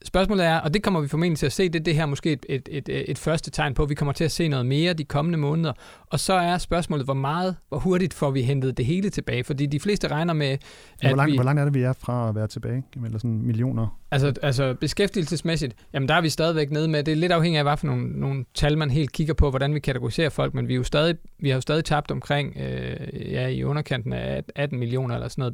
Spørgsmålet 0.05 0.47
er, 0.47 0.57
og 0.57 0.75
det 0.75 0.83
kommer 0.83 1.01
vi 1.01 1.09
formentlig 1.09 1.39
til 1.39 1.47
at 1.47 1.53
se, 1.53 1.69
det 1.69 1.81
er 1.81 1.85
det 1.85 1.95
her 1.95 2.07
måske 2.07 2.33
et, 2.33 2.47
et, 2.49 2.69
et, 2.73 3.11
et 3.11 3.19
første 3.19 3.51
tegn 3.51 3.75
på, 3.75 3.83
at 3.83 3.89
vi 3.89 3.95
kommer 3.95 4.13
til 4.13 4.25
at 4.25 4.33
se 4.33 4.49
noget 4.49 4.67
mere 4.67 4.93
de 4.93 5.05
kommende 5.05 5.39
måneder. 5.39 5.73
Og 6.07 6.21
så 6.21 6.33
er 6.33 6.59
spørgsmålet, 6.59 7.05
hvor 7.07 7.15
meget, 7.15 7.57
hvor 7.69 7.79
hurtigt 7.79 8.15
får 8.15 8.31
vi 8.31 8.43
hentet 8.43 8.77
det 8.77 8.87
hele 8.87 9.11
tilbage? 9.11 9.45
Fordi 9.45 9.67
de 9.67 9.81
fleste 9.81 10.09
regner 10.09 10.35
med, 10.35 10.47
at 10.47 10.61
hvor 11.01 11.17
langt, 11.17 11.33
vi... 11.33 11.37
Hvor 11.37 11.45
langt 11.45 11.61
er 11.61 11.65
det, 11.65 11.75
vi 11.75 11.83
er 11.83 11.93
fra 11.93 12.29
at 12.29 12.35
være 12.35 12.47
tilbage? 12.47 12.85
Eller 13.05 13.19
sådan 13.19 13.43
millioner? 13.43 14.01
Altså, 14.11 14.35
altså 14.43 14.75
beskæftigelsesmæssigt, 14.81 15.75
jamen 15.95 16.09
der 16.09 16.15
er 16.15 16.21
vi 16.21 16.29
stadigvæk 16.29 16.71
nede 16.71 16.89
med. 16.89 17.05
Det 17.05 17.13
er 17.13 17.17
lidt 17.17 17.33
afhængigt 17.33 17.59
af, 17.59 17.65
hvad 17.65 17.77
for 17.77 17.87
nogle, 17.87 18.21
nogle 18.21 18.45
tal, 18.55 18.79
man 18.79 18.91
helt 18.91 19.13
kigger 19.13 19.35
på, 19.35 19.51
hvordan 19.51 19.75
vi 19.75 19.81
kategoriserer 19.81 20.29
folk, 20.29 20.55
men 20.55 20.69
vi, 20.69 20.73
er 20.73 20.77
jo 20.77 20.85
stadig, 20.85 21.17
vi 21.39 21.49
har 21.49 21.55
jo 21.55 21.61
stadig 21.61 21.85
tabt 21.85 22.11
omkring, 22.11 22.57
øh, 22.57 23.33
ja, 23.33 23.47
i 23.47 23.65
underkanten 23.65 24.13
af 24.13 24.45
18 24.55 24.79
millioner 24.79 25.15
eller 25.15 25.29
sådan 25.29 25.43
noget 25.43 25.53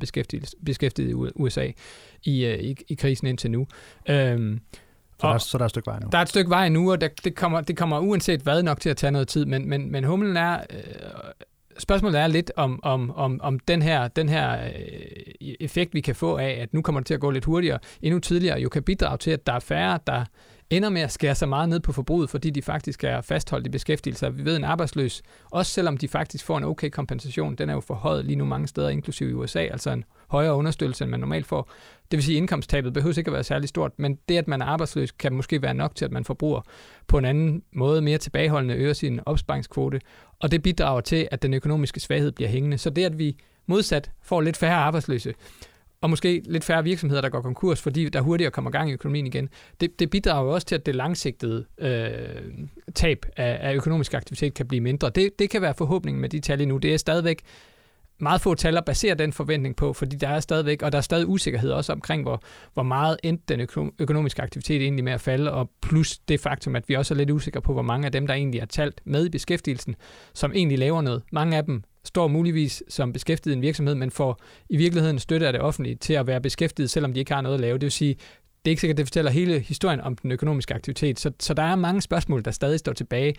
beskæftiget 0.64 1.10
i 1.10 1.14
USA 1.14 1.70
i, 2.24 2.44
øh, 2.44 2.58
i, 2.58 2.76
i 2.88 2.94
krisen 2.94 3.26
indtil 3.26 3.50
nu. 3.50 3.66
Øhm, 4.08 4.60
så, 5.20 5.26
der, 5.26 5.38
så 5.38 5.58
der 5.58 5.62
er 5.62 5.66
et 5.66 5.70
stykke 5.70 5.86
vej 5.86 5.98
nu. 5.98 6.08
Der 6.12 6.18
er 6.18 6.22
et 6.22 6.28
stykke 6.28 6.50
vej 6.50 6.68
nu, 6.68 6.92
og 6.92 7.00
der, 7.00 7.08
det, 7.24 7.34
kommer, 7.34 7.60
det 7.60 7.76
kommer 7.76 7.98
uanset 7.98 8.40
hvad 8.40 8.62
nok 8.62 8.80
til 8.80 8.88
at 8.88 8.96
tage 8.96 9.10
noget 9.10 9.28
tid, 9.28 9.44
men, 9.44 9.68
men, 9.68 9.92
men 9.92 10.04
humlen 10.04 10.36
er... 10.36 10.60
Øh, 10.70 10.78
spørgsmålet 11.78 12.20
er 12.20 12.26
lidt 12.26 12.52
om, 12.56 12.80
om, 12.82 13.10
om, 13.16 13.40
om 13.42 13.58
den 13.58 13.82
her, 13.82 14.08
den 14.08 14.28
her 14.28 14.64
øh, 14.64 15.54
effekt, 15.60 15.94
vi 15.94 16.00
kan 16.00 16.14
få 16.14 16.36
af, 16.36 16.58
at 16.62 16.74
nu 16.74 16.82
kommer 16.82 17.00
det 17.00 17.06
til 17.06 17.14
at 17.14 17.20
gå 17.20 17.30
lidt 17.30 17.44
hurtigere, 17.44 17.78
endnu 18.02 18.20
tidligere, 18.20 18.60
jo 18.60 18.68
kan 18.68 18.82
bidrage 18.82 19.18
til, 19.18 19.30
at 19.30 19.46
der 19.46 19.52
er 19.52 19.58
færre, 19.58 19.98
der 20.06 20.24
ender 20.70 20.88
med 20.88 21.02
at 21.02 21.12
skære 21.12 21.34
sig 21.34 21.48
meget 21.48 21.68
ned 21.68 21.80
på 21.80 21.92
forbruget, 21.92 22.30
fordi 22.30 22.50
de 22.50 22.62
faktisk 22.62 23.04
er 23.04 23.20
fastholdt 23.20 23.66
i 23.66 23.70
beskæftigelse. 23.70 24.34
Vi 24.34 24.44
ved, 24.44 24.56
en 24.56 24.64
arbejdsløs, 24.64 25.22
også 25.50 25.72
selvom 25.72 25.96
de 25.96 26.08
faktisk 26.08 26.44
får 26.44 26.58
en 26.58 26.64
okay 26.64 26.90
kompensation, 26.90 27.54
den 27.54 27.70
er 27.70 27.74
jo 27.74 27.80
forhøjet 27.80 28.24
lige 28.24 28.36
nu 28.36 28.44
mange 28.44 28.66
steder, 28.66 28.88
inklusive 28.88 29.30
i 29.30 29.32
USA, 29.32 29.58
altså 29.58 29.90
en 29.90 30.04
højere 30.28 30.54
understøttelse, 30.54 31.04
end 31.04 31.10
man 31.10 31.20
normalt 31.20 31.46
får. 31.46 31.70
Det 32.10 32.16
vil 32.16 32.24
sige, 32.24 32.36
at 32.36 32.40
indkomsttabet 32.40 32.92
behøver 32.92 33.18
ikke 33.18 33.28
at 33.28 33.32
være 33.34 33.44
særlig 33.44 33.68
stort, 33.68 33.92
men 33.96 34.18
det, 34.28 34.36
at 34.36 34.48
man 34.48 34.62
er 34.62 34.66
arbejdsløs, 34.66 35.10
kan 35.10 35.32
måske 35.32 35.62
være 35.62 35.74
nok 35.74 35.94
til, 35.94 36.04
at 36.04 36.12
man 36.12 36.24
forbruger 36.24 36.60
på 37.06 37.18
en 37.18 37.24
anden 37.24 37.62
måde 37.72 38.02
mere 38.02 38.18
tilbageholdende, 38.18 38.74
øger 38.74 38.92
sin 38.92 39.20
opsparingskvote, 39.26 40.00
og 40.40 40.50
det 40.50 40.62
bidrager 40.62 41.00
til, 41.00 41.28
at 41.30 41.42
den 41.42 41.54
økonomiske 41.54 42.00
svaghed 42.00 42.32
bliver 42.32 42.48
hængende. 42.48 42.78
Så 42.78 42.90
det, 42.90 43.04
at 43.04 43.18
vi 43.18 43.36
modsat 43.66 44.10
får 44.22 44.40
lidt 44.40 44.56
færre 44.56 44.74
arbejdsløse, 44.74 45.34
og 46.06 46.10
måske 46.10 46.42
lidt 46.44 46.64
færre 46.64 46.84
virksomheder, 46.84 47.20
der 47.20 47.28
går 47.28 47.40
konkurs, 47.40 47.82
fordi 47.82 48.08
der 48.08 48.20
hurtigere 48.20 48.50
kommer 48.50 48.70
gang 48.70 48.90
i 48.90 48.92
økonomien 48.92 49.26
igen. 49.26 49.48
Det, 49.80 49.98
det 49.98 50.10
bidrager 50.10 50.44
jo 50.44 50.54
også 50.54 50.66
til, 50.66 50.74
at 50.74 50.86
det 50.86 50.94
langsigtede 50.94 51.64
øh, 51.78 52.10
tab 52.94 53.26
af, 53.36 53.58
af 53.70 53.74
økonomisk 53.74 54.14
aktivitet 54.14 54.54
kan 54.54 54.66
blive 54.66 54.80
mindre. 54.80 55.10
Det, 55.10 55.38
det 55.38 55.50
kan 55.50 55.62
være 55.62 55.74
forhåbningen 55.74 56.20
med 56.20 56.28
de 56.28 56.40
tal 56.40 56.68
nu. 56.68 56.76
Det 56.76 56.94
er 56.94 56.96
stadigvæk 56.96 57.42
meget 58.18 58.40
få 58.40 58.54
tal 58.54 58.76
at 58.76 58.84
basere 58.84 59.14
den 59.14 59.32
forventning 59.32 59.76
på, 59.76 59.92
fordi 59.92 60.16
der 60.16 60.28
er 60.28 60.40
stadigvæk, 60.40 60.82
og 60.82 60.92
der 60.92 60.98
er 60.98 61.02
stadig 61.02 61.26
usikkerhed 61.26 61.70
også 61.70 61.92
omkring, 61.92 62.22
hvor, 62.22 62.42
hvor 62.74 62.82
meget 62.82 63.16
endte 63.22 63.56
den 63.56 63.68
økonomiske 63.98 64.42
aktivitet 64.42 64.82
egentlig 64.82 65.04
med 65.04 65.12
at 65.12 65.20
falde, 65.20 65.52
og 65.52 65.70
plus 65.82 66.18
det 66.18 66.40
faktum, 66.40 66.76
at 66.76 66.88
vi 66.88 66.94
også 66.94 67.14
er 67.14 67.18
lidt 67.18 67.30
usikre 67.30 67.60
på, 67.60 67.72
hvor 67.72 67.82
mange 67.82 68.06
af 68.06 68.12
dem, 68.12 68.26
der 68.26 68.34
egentlig 68.34 68.60
er 68.60 68.66
talt 68.66 69.00
med 69.04 69.26
i 69.26 69.28
beskæftigelsen, 69.28 69.96
som 70.34 70.52
egentlig 70.54 70.78
laver 70.78 71.02
noget. 71.02 71.22
Mange 71.32 71.56
af 71.56 71.64
dem 71.64 71.82
står 72.06 72.28
muligvis 72.28 72.82
som 72.88 73.12
beskæftiget 73.12 73.54
i 73.54 73.56
en 73.56 73.62
virksomhed, 73.62 73.94
men 73.94 74.10
får 74.10 74.40
i 74.68 74.76
virkeligheden 74.76 75.18
støtte 75.18 75.46
af 75.46 75.52
det 75.52 75.62
offentlige 75.62 75.94
til 75.94 76.12
at 76.12 76.26
være 76.26 76.40
beskæftiget, 76.40 76.90
selvom 76.90 77.12
de 77.12 77.20
ikke 77.20 77.34
har 77.34 77.40
noget 77.40 77.54
at 77.54 77.60
lave. 77.60 77.74
Det 77.74 77.82
vil 77.82 77.92
sige, 77.92 78.14
det 78.14 78.70
er 78.70 78.70
ikke 78.70 78.80
sikkert, 78.80 78.94
at 78.94 78.98
det 78.98 79.06
fortæller 79.06 79.30
hele 79.30 79.60
historien 79.60 80.00
om 80.00 80.16
den 80.16 80.32
økonomiske 80.32 80.74
aktivitet. 80.74 81.20
Så, 81.20 81.30
så 81.40 81.54
der 81.54 81.62
er 81.62 81.76
mange 81.76 82.02
spørgsmål, 82.02 82.44
der 82.44 82.50
stadig 82.50 82.78
står 82.78 82.92
tilbage. 82.92 83.34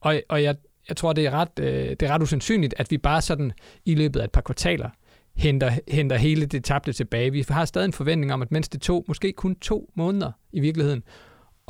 Og, 0.00 0.22
og 0.28 0.42
jeg, 0.42 0.56
jeg 0.88 0.96
tror, 0.96 1.12
det 1.12 1.26
er, 1.26 1.30
ret, 1.30 1.48
øh, 1.60 1.90
det 1.90 2.02
er 2.02 2.08
ret 2.08 2.22
usandsynligt, 2.22 2.74
at 2.76 2.90
vi 2.90 2.98
bare 2.98 3.22
sådan 3.22 3.52
i 3.84 3.94
løbet 3.94 4.20
af 4.20 4.24
et 4.24 4.32
par 4.32 4.40
kvartaler 4.40 4.90
henter, 5.36 5.72
henter 5.88 6.16
hele 6.16 6.46
det 6.46 6.64
tabte 6.64 6.92
tilbage. 6.92 7.32
Vi 7.32 7.44
har 7.48 7.64
stadig 7.64 7.84
en 7.84 7.92
forventning 7.92 8.32
om, 8.32 8.42
at 8.42 8.52
mens 8.52 8.68
det 8.68 8.80
tog 8.80 9.04
måske 9.08 9.32
kun 9.32 9.54
to 9.54 9.90
måneder 9.94 10.32
i 10.52 10.60
virkeligheden, 10.60 11.02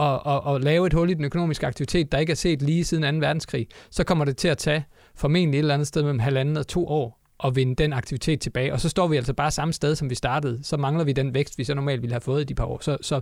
og, 0.01 0.27
og, 0.27 0.45
og 0.45 0.61
lave 0.61 0.87
et 0.87 0.93
hul 0.93 1.11
i 1.11 1.15
den 1.15 1.25
økonomiske 1.25 1.67
aktivitet, 1.67 2.13
der 2.13 2.19
ikke 2.19 2.31
er 2.31 2.37
set 2.37 2.63
lige 2.63 2.85
siden 2.85 3.21
2. 3.21 3.27
verdenskrig, 3.27 3.67
så 3.91 4.05
kommer 4.05 4.25
det 4.25 4.37
til 4.37 4.49
at 4.49 4.59
tage 4.59 4.85
formentlig 5.15 5.59
et 5.59 5.63
eller 5.63 5.75
andet 5.75 5.89
sted 5.89 6.03
mellem 6.03 6.19
halvanden 6.19 6.57
og 6.57 6.67
to 6.67 6.89
år 6.89 7.21
at 7.45 7.57
vinde 7.57 7.75
den 7.75 7.93
aktivitet 7.93 8.41
tilbage. 8.41 8.73
Og 8.73 8.81
så 8.81 8.89
står 8.89 9.09
vi 9.09 9.17
altså 9.17 9.33
bare 9.33 9.51
samme 9.51 9.73
sted, 9.73 9.95
som 9.95 10.11
vi 10.11 10.15
startede. 10.15 10.61
Så 10.63 10.77
mangler 10.77 11.05
vi 11.05 11.13
den 11.13 11.35
vækst, 11.35 11.59
vi 11.59 11.65
så 11.65 11.75
normalt 11.75 12.03
ville 12.03 12.15
have 12.15 12.21
fået 12.21 12.41
i 12.41 12.45
de 12.45 12.55
par 12.55 12.65
år. 12.65 12.79
Så, 12.83 12.97
så, 13.01 13.21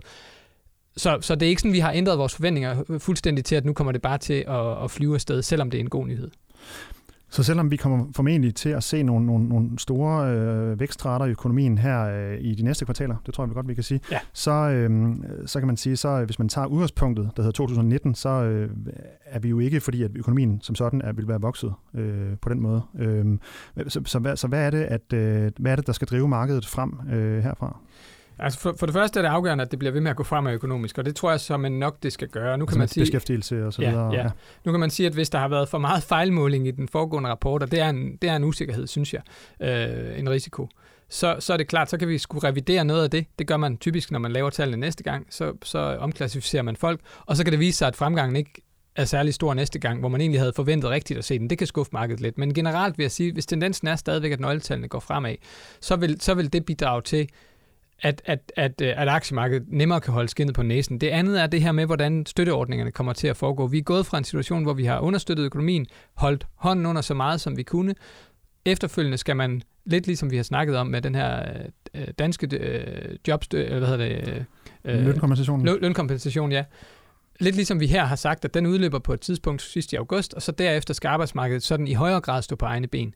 så, 0.97 1.17
så 1.21 1.35
det 1.35 1.45
er 1.45 1.49
ikke 1.49 1.61
sådan, 1.61 1.73
vi 1.73 1.79
har 1.79 1.91
ændret 1.91 2.17
vores 2.17 2.35
forventninger 2.35 2.83
fuldstændig 2.99 3.45
til, 3.45 3.55
at 3.55 3.65
nu 3.65 3.73
kommer 3.73 3.91
det 3.91 4.01
bare 4.01 4.17
til 4.17 4.43
at, 4.47 4.83
at 4.83 4.91
flyve 4.91 5.15
afsted, 5.15 5.41
selvom 5.41 5.71
det 5.71 5.77
er 5.77 5.81
en 5.81 5.89
god 5.89 6.07
nyhed. 6.07 6.31
Så 7.29 7.43
selvom 7.43 7.71
vi 7.71 7.75
kommer 7.75 8.05
formentlig 8.15 8.55
til 8.55 8.69
at 8.69 8.83
se 8.83 9.03
nogle, 9.03 9.25
nogle, 9.25 9.49
nogle 9.49 9.79
store 9.79 10.31
øh, 10.31 10.79
vækstrater 10.79 11.25
i 11.25 11.29
økonomien 11.29 11.77
her 11.77 12.03
øh, 12.03 12.37
i 12.39 12.55
de 12.55 12.63
næste 12.63 12.85
kvartaler, 12.85 13.15
det 13.25 13.33
tror 13.33 13.45
jeg 13.45 13.53
godt, 13.53 13.67
vi 13.67 13.73
kan 13.73 13.83
sige, 13.83 13.99
ja. 14.11 14.19
så, 14.33 14.51
øh, 14.51 15.15
så 15.45 15.59
kan 15.59 15.67
man 15.67 15.77
sige, 15.77 15.97
så 15.97 16.25
hvis 16.25 16.39
man 16.39 16.49
tager 16.49 16.67
udgangspunktet, 16.67 17.29
der 17.35 17.41
hedder 17.41 17.51
2019, 17.51 18.15
så 18.15 18.29
øh, 18.29 18.69
er 19.25 19.39
vi 19.39 19.49
jo 19.49 19.59
ikke, 19.59 19.81
fordi 19.81 20.03
at 20.03 20.11
økonomien 20.15 20.59
som 20.61 20.75
sådan 20.75 21.01
er, 21.01 21.11
vil 21.11 21.27
være 21.27 21.41
vokset 21.41 21.73
øh, 21.93 22.37
på 22.41 22.49
den 22.49 22.61
måde. 22.61 22.81
Øh, 22.99 23.25
så, 23.87 24.01
så, 24.05 24.19
hvad, 24.19 24.35
så 24.35 24.47
hvad, 24.47 24.65
er 24.65 24.69
det, 24.69 24.83
at, 24.83 25.13
øh, 25.13 25.51
hvad 25.59 25.71
er 25.71 25.75
det, 25.75 25.87
der 25.87 25.93
skal 25.93 26.07
drive 26.07 26.27
markedet 26.27 26.65
frem 26.65 26.93
øh, 27.11 27.43
herfra? 27.43 27.79
Altså 28.39 28.59
for, 28.59 28.75
for 28.79 28.85
det 28.85 28.93
første 28.93 29.19
er 29.19 29.21
det 29.21 29.29
afgørende, 29.29 29.61
at 29.61 29.71
det 29.71 29.79
bliver 29.79 29.91
ved 29.91 30.01
med 30.01 30.11
at 30.11 30.17
gå 30.17 30.23
fremad 30.23 30.53
økonomisk, 30.53 30.97
og 30.97 31.05
det 31.05 31.15
tror 31.15 31.29
jeg 31.29 31.39
så 31.39 31.57
man 31.57 31.71
nok 31.71 32.03
det 32.03 32.13
skal 32.13 32.27
gøre. 32.27 32.57
Nu 32.57 32.65
kan 32.65 32.69
altså 32.71 32.79
man 32.79 32.87
sige, 32.87 33.01
beskæftigelse 33.01 33.65
og 33.65 33.73
så 33.73 33.81
ja, 33.81 33.89
videre. 33.89 34.13
Ja. 34.13 34.21
ja. 34.21 34.29
Nu 34.65 34.71
kan 34.71 34.79
man 34.79 34.89
sige, 34.89 35.07
at 35.07 35.13
hvis 35.13 35.29
der 35.29 35.39
har 35.39 35.47
været 35.47 35.69
for 35.69 35.77
meget 35.77 36.03
fejlmåling 36.03 36.67
i 36.67 36.71
den 36.71 36.87
foregående 36.87 37.29
rapport, 37.29 37.63
og 37.63 37.71
det 37.71 37.79
er 37.79 37.89
en, 37.89 38.17
det 38.21 38.29
er 38.29 38.35
en 38.35 38.43
usikkerhed, 38.43 38.87
synes 38.87 39.13
jeg, 39.13 39.21
øh, 39.61 40.19
en 40.19 40.29
risiko, 40.29 40.69
så, 41.09 41.35
så 41.39 41.53
er 41.53 41.57
det 41.57 41.67
klart, 41.67 41.89
så 41.89 41.97
kan 41.97 42.07
vi 42.07 42.17
skulle 42.17 42.47
revidere 42.47 42.85
noget 42.85 43.03
af 43.03 43.09
det. 43.09 43.25
Det 43.39 43.47
gør 43.47 43.57
man 43.57 43.77
typisk, 43.77 44.11
når 44.11 44.19
man 44.19 44.31
laver 44.31 44.49
tallene 44.49 44.77
næste 44.77 45.03
gang, 45.03 45.27
så, 45.29 45.53
så 45.63 45.79
omklassificerer 45.79 46.63
man 46.63 46.75
folk, 46.75 46.99
og 47.25 47.37
så 47.37 47.43
kan 47.43 47.51
det 47.51 47.59
vise 47.59 47.77
sig, 47.77 47.87
at 47.87 47.95
fremgangen 47.95 48.35
ikke 48.35 48.61
er 48.95 49.05
særlig 49.05 49.33
stor 49.33 49.53
næste 49.53 49.79
gang, 49.79 49.99
hvor 49.99 50.09
man 50.09 50.21
egentlig 50.21 50.39
havde 50.39 50.53
forventet 50.53 50.89
rigtigt 50.89 51.17
at 51.17 51.25
se 51.25 51.39
den. 51.39 51.49
Det 51.49 51.57
kan 51.57 51.67
skuffe 51.67 51.89
markedet 51.93 52.21
lidt. 52.21 52.37
Men 52.37 52.53
generelt 52.53 52.97
vil 52.97 53.03
jeg 53.03 53.11
sige, 53.11 53.33
hvis 53.33 53.45
tendensen 53.45 53.87
er 53.87 53.95
stadigvæk, 53.95 54.31
at 54.31 54.39
nøgletallene 54.39 54.87
går 54.87 54.99
fremad, 54.99 55.35
så 55.81 55.95
vil, 55.95 56.21
så 56.21 56.33
vil 56.33 56.53
det 56.53 56.65
bidrage 56.65 57.01
til, 57.01 57.29
at, 58.01 58.21
at, 58.25 58.51
at, 58.55 58.81
øh, 58.81 58.93
at 58.97 59.07
aktiemarkedet 59.07 59.63
nemmere 59.67 60.01
kan 60.01 60.13
holde 60.13 60.29
skinnet 60.29 60.55
på 60.55 60.63
næsen. 60.63 61.01
Det 61.01 61.07
andet 61.07 61.41
er 61.41 61.47
det 61.47 61.61
her 61.61 61.71
med, 61.71 61.85
hvordan 61.85 62.25
støtteordningerne 62.25 62.91
kommer 62.91 63.13
til 63.13 63.27
at 63.27 63.37
foregå. 63.37 63.67
Vi 63.67 63.77
er 63.77 63.81
gået 63.81 64.05
fra 64.05 64.17
en 64.17 64.23
situation, 64.23 64.63
hvor 64.63 64.73
vi 64.73 64.85
har 64.85 64.99
understøttet 64.99 65.43
økonomien, 65.43 65.85
holdt 66.13 66.47
hånden 66.55 66.85
under 66.85 67.01
så 67.01 67.13
meget, 67.13 67.41
som 67.41 67.57
vi 67.57 67.63
kunne. 67.63 67.95
Efterfølgende 68.65 69.17
skal 69.17 69.35
man, 69.35 69.61
lidt 69.85 70.07
ligesom 70.07 70.31
vi 70.31 70.35
har 70.35 70.43
snakket 70.43 70.77
om 70.77 70.87
med 70.87 71.01
den 71.01 71.15
her 71.15 71.43
øh, 71.93 72.07
danske 72.19 72.57
øh, 72.57 73.15
jobstø, 73.27 73.63
eller 73.63 73.77
hvad 73.77 73.87
hedder 73.87 74.23
det? 74.23 74.45
Øh, 74.85 75.05
lønkompensation. 75.05 75.65
Lø, 75.65 75.77
lønkompensation, 75.81 76.51
ja. 76.51 76.63
Lidt 77.39 77.55
ligesom 77.55 77.79
vi 77.79 77.87
her 77.87 78.05
har 78.05 78.15
sagt, 78.15 78.45
at 78.45 78.53
den 78.53 78.65
udløber 78.65 78.99
på 78.99 79.13
et 79.13 79.21
tidspunkt 79.21 79.61
sidst 79.61 79.93
i 79.93 79.95
august, 79.95 80.33
og 80.33 80.41
så 80.41 80.51
derefter 80.51 80.93
skal 80.93 81.07
arbejdsmarkedet 81.07 81.63
sådan 81.63 81.87
i 81.87 81.93
højere 81.93 82.21
grad 82.21 82.41
stå 82.41 82.55
på 82.55 82.65
egne 82.65 82.87
ben 82.87 83.13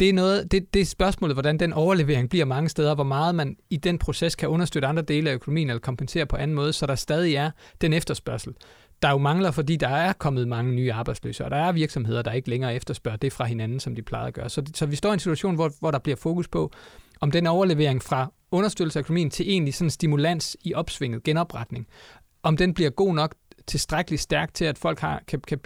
det 0.00 0.08
er, 0.08 0.12
noget, 0.12 0.52
det, 0.52 0.74
det 0.74 0.82
er 0.82 0.86
spørgsmålet, 0.86 1.34
hvordan 1.34 1.58
den 1.58 1.72
overlevering 1.72 2.30
bliver 2.30 2.44
mange 2.44 2.68
steder, 2.68 2.94
hvor 2.94 3.04
meget 3.04 3.34
man 3.34 3.56
i 3.70 3.76
den 3.76 3.98
proces 3.98 4.36
kan 4.36 4.48
understøtte 4.48 4.88
andre 4.88 5.02
dele 5.02 5.30
af 5.30 5.34
økonomien 5.34 5.70
eller 5.70 5.80
kompensere 5.80 6.26
på 6.26 6.36
anden 6.36 6.54
måde, 6.54 6.72
så 6.72 6.86
der 6.86 6.94
stadig 6.94 7.34
er 7.34 7.50
den 7.80 7.92
efterspørgsel. 7.92 8.54
Der 9.02 9.10
jo 9.10 9.18
mangler, 9.18 9.50
fordi 9.50 9.76
der 9.76 9.88
er 9.88 10.12
kommet 10.12 10.48
mange 10.48 10.72
nye 10.72 10.92
arbejdsløse, 10.92 11.44
og 11.44 11.50
der 11.50 11.56
er 11.56 11.72
virksomheder, 11.72 12.22
der 12.22 12.32
ikke 12.32 12.50
længere 12.50 12.74
efterspørger 12.74 13.16
det 13.16 13.32
fra 13.32 13.44
hinanden, 13.44 13.80
som 13.80 13.94
de 13.94 14.02
plejede 14.02 14.28
at 14.28 14.34
gøre. 14.34 14.48
Så, 14.48 14.62
så 14.74 14.86
vi 14.86 14.96
står 14.96 15.10
i 15.10 15.12
en 15.12 15.18
situation, 15.18 15.54
hvor, 15.54 15.72
hvor 15.80 15.90
der 15.90 15.98
bliver 15.98 16.16
fokus 16.16 16.48
på, 16.48 16.72
om 17.20 17.30
den 17.30 17.46
overlevering 17.46 18.02
fra 18.02 18.32
understøttelse 18.50 18.98
af 18.98 19.02
økonomien 19.02 19.30
til 19.30 19.50
egentlig 19.50 19.74
sådan 19.74 19.90
stimulans 19.90 20.56
i 20.60 20.74
opsvinget, 20.74 21.22
genopretning, 21.22 21.86
om 22.42 22.56
den 22.56 22.74
bliver 22.74 22.90
god 22.90 23.14
nok 23.14 23.34
tilstrækkeligt 23.70 24.22
stærk 24.22 24.54
til, 24.54 24.64
at 24.64 24.78
folk 24.78 24.98
har, 24.98 25.22
kan, 25.26 25.40
kan 25.40 25.58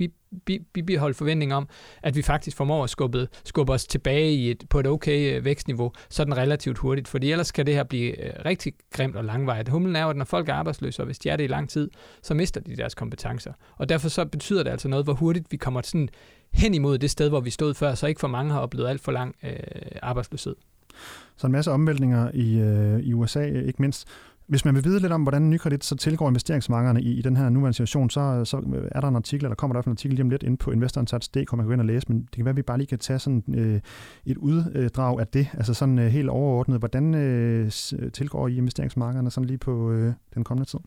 bibeholde 0.73 1.15
forventning 1.15 1.55
om, 1.55 1.69
at 2.03 2.17
vi 2.17 2.23
faktisk 2.23 2.57
formår 2.57 2.85
at 2.85 2.91
skubbe, 2.91 3.29
skubbe 3.45 3.73
os 3.73 3.87
tilbage 3.87 4.33
i 4.33 4.51
et, 4.51 4.65
på 4.71 4.81
et 4.81 4.87
okay 4.87 5.37
øh, 5.37 5.45
vækstniveau, 5.45 5.93
sådan 6.11 6.37
relativt 6.37 6.79
hurtigt. 6.79 7.09
Fordi 7.09 7.33
ellers 7.33 7.53
kan 7.53 7.67
det 7.67 7.75
her 7.75 7.85
blive 7.85 8.27
øh, 8.27 8.33
rigtig 8.45 8.73
grimt 8.91 9.17
og 9.17 9.25
langvejt. 9.25 9.69
Humlen 9.69 9.97
er 9.97 10.03
jo, 10.03 10.11
at 10.11 10.17
når 10.17 10.25
folk 10.25 10.49
er 10.49 10.55
arbejdsløse, 10.55 11.03
og 11.03 11.07
hvis 11.07 11.19
de 11.19 11.29
er 11.29 11.37
det 11.37 11.45
i 11.45 11.47
lang 11.47 11.71
tid, 11.71 11.91
så 12.23 12.35
mister 12.35 12.61
de 12.61 12.77
deres 12.77 12.95
kompetencer. 12.95 13.53
Og 13.77 13.89
derfor 13.89 14.09
så 14.09 14.25
betyder 14.25 14.63
det 14.63 14.71
altså 14.71 14.89
noget, 14.89 15.07
hvor 15.07 15.15
hurtigt 15.15 15.53
vi 15.53 15.57
kommer 15.57 15.83
sådan 15.83 16.09
hen 16.53 16.75
imod 16.75 16.99
det 16.99 17.11
sted, 17.11 17.29
hvor 17.29 17.41
vi 17.41 17.51
stod 17.51 17.75
før, 17.75 17.95
så 17.95 18.07
ikke 18.07 18.21
for 18.21 18.29
mange 18.29 18.53
har 18.53 18.61
oplevet 18.61 18.89
alt 18.89 19.01
for 19.01 19.13
lang 19.13 19.35
øh, 19.43 19.51
arbejdsløshed. 20.03 20.57
Så 21.37 21.47
en 21.47 21.53
masse 21.53 21.71
omvæltninger 21.71 22.31
i, 22.35 22.59
øh, 22.59 23.01
i 23.01 23.13
USA, 23.13 23.45
ikke 23.45 23.83
mindst. 23.83 24.09
Hvis 24.47 24.65
man 24.65 24.75
vil 24.75 24.85
vide 24.85 25.01
lidt 25.01 25.13
om, 25.13 25.23
hvordan 25.23 25.51
nykredit 25.51 25.85
så 25.85 25.97
tilgår 25.97 26.29
investeringsmarkederne 26.29 27.03
i, 27.03 27.19
i 27.19 27.23
den 27.23 27.37
her 27.37 27.49
nuværende 27.49 27.75
situation, 27.75 28.11
så, 28.11 28.45
så 28.45 28.57
øh, 28.57 28.89
er 28.93 29.01
der 29.01 29.09
en 29.09 29.17
artikel, 29.17 29.45
eller 29.45 29.55
kommer 29.55 29.73
der 29.73 29.77
i 29.77 29.79
hvert 29.79 29.85
fald 29.85 29.91
en 29.91 29.95
artikel 29.95 30.15
lige 30.15 30.23
om 30.23 30.31
lidt 30.31 30.43
ind 30.43 30.59
på 30.59 30.71
investorinsights.dk, 30.71 31.53
man 31.53 31.61
kan 31.61 31.67
gå 31.67 31.73
ind 31.73 31.81
og 31.81 31.87
læse, 31.87 32.07
men 32.09 32.21
det 32.21 32.31
kan 32.31 32.45
være, 32.45 32.51
at 32.51 32.57
vi 32.57 32.63
bare 32.63 32.79
lige 32.79 32.87
kan 32.87 32.99
tage 32.99 33.19
sådan 33.19 33.43
øh, 33.55 33.81
et 34.27 34.37
uddrag 34.37 35.21
af 35.21 35.27
det, 35.27 35.49
altså 35.55 35.75
sådan 35.75 35.99
øh, 35.99 36.07
helt 36.07 36.29
overordnet. 36.29 36.79
Hvordan 36.79 37.15
øh, 37.15 37.71
øh 37.99 38.13
tilgår 38.13 38.49
I 38.49 38.57
investeringsmarkederne 38.57 39.31
sådan 39.31 39.47
lige 39.47 39.59
på 39.59 39.93
øh, 39.93 40.13
den 40.35 40.45
kommende 40.45 40.71
tid? 40.71 40.79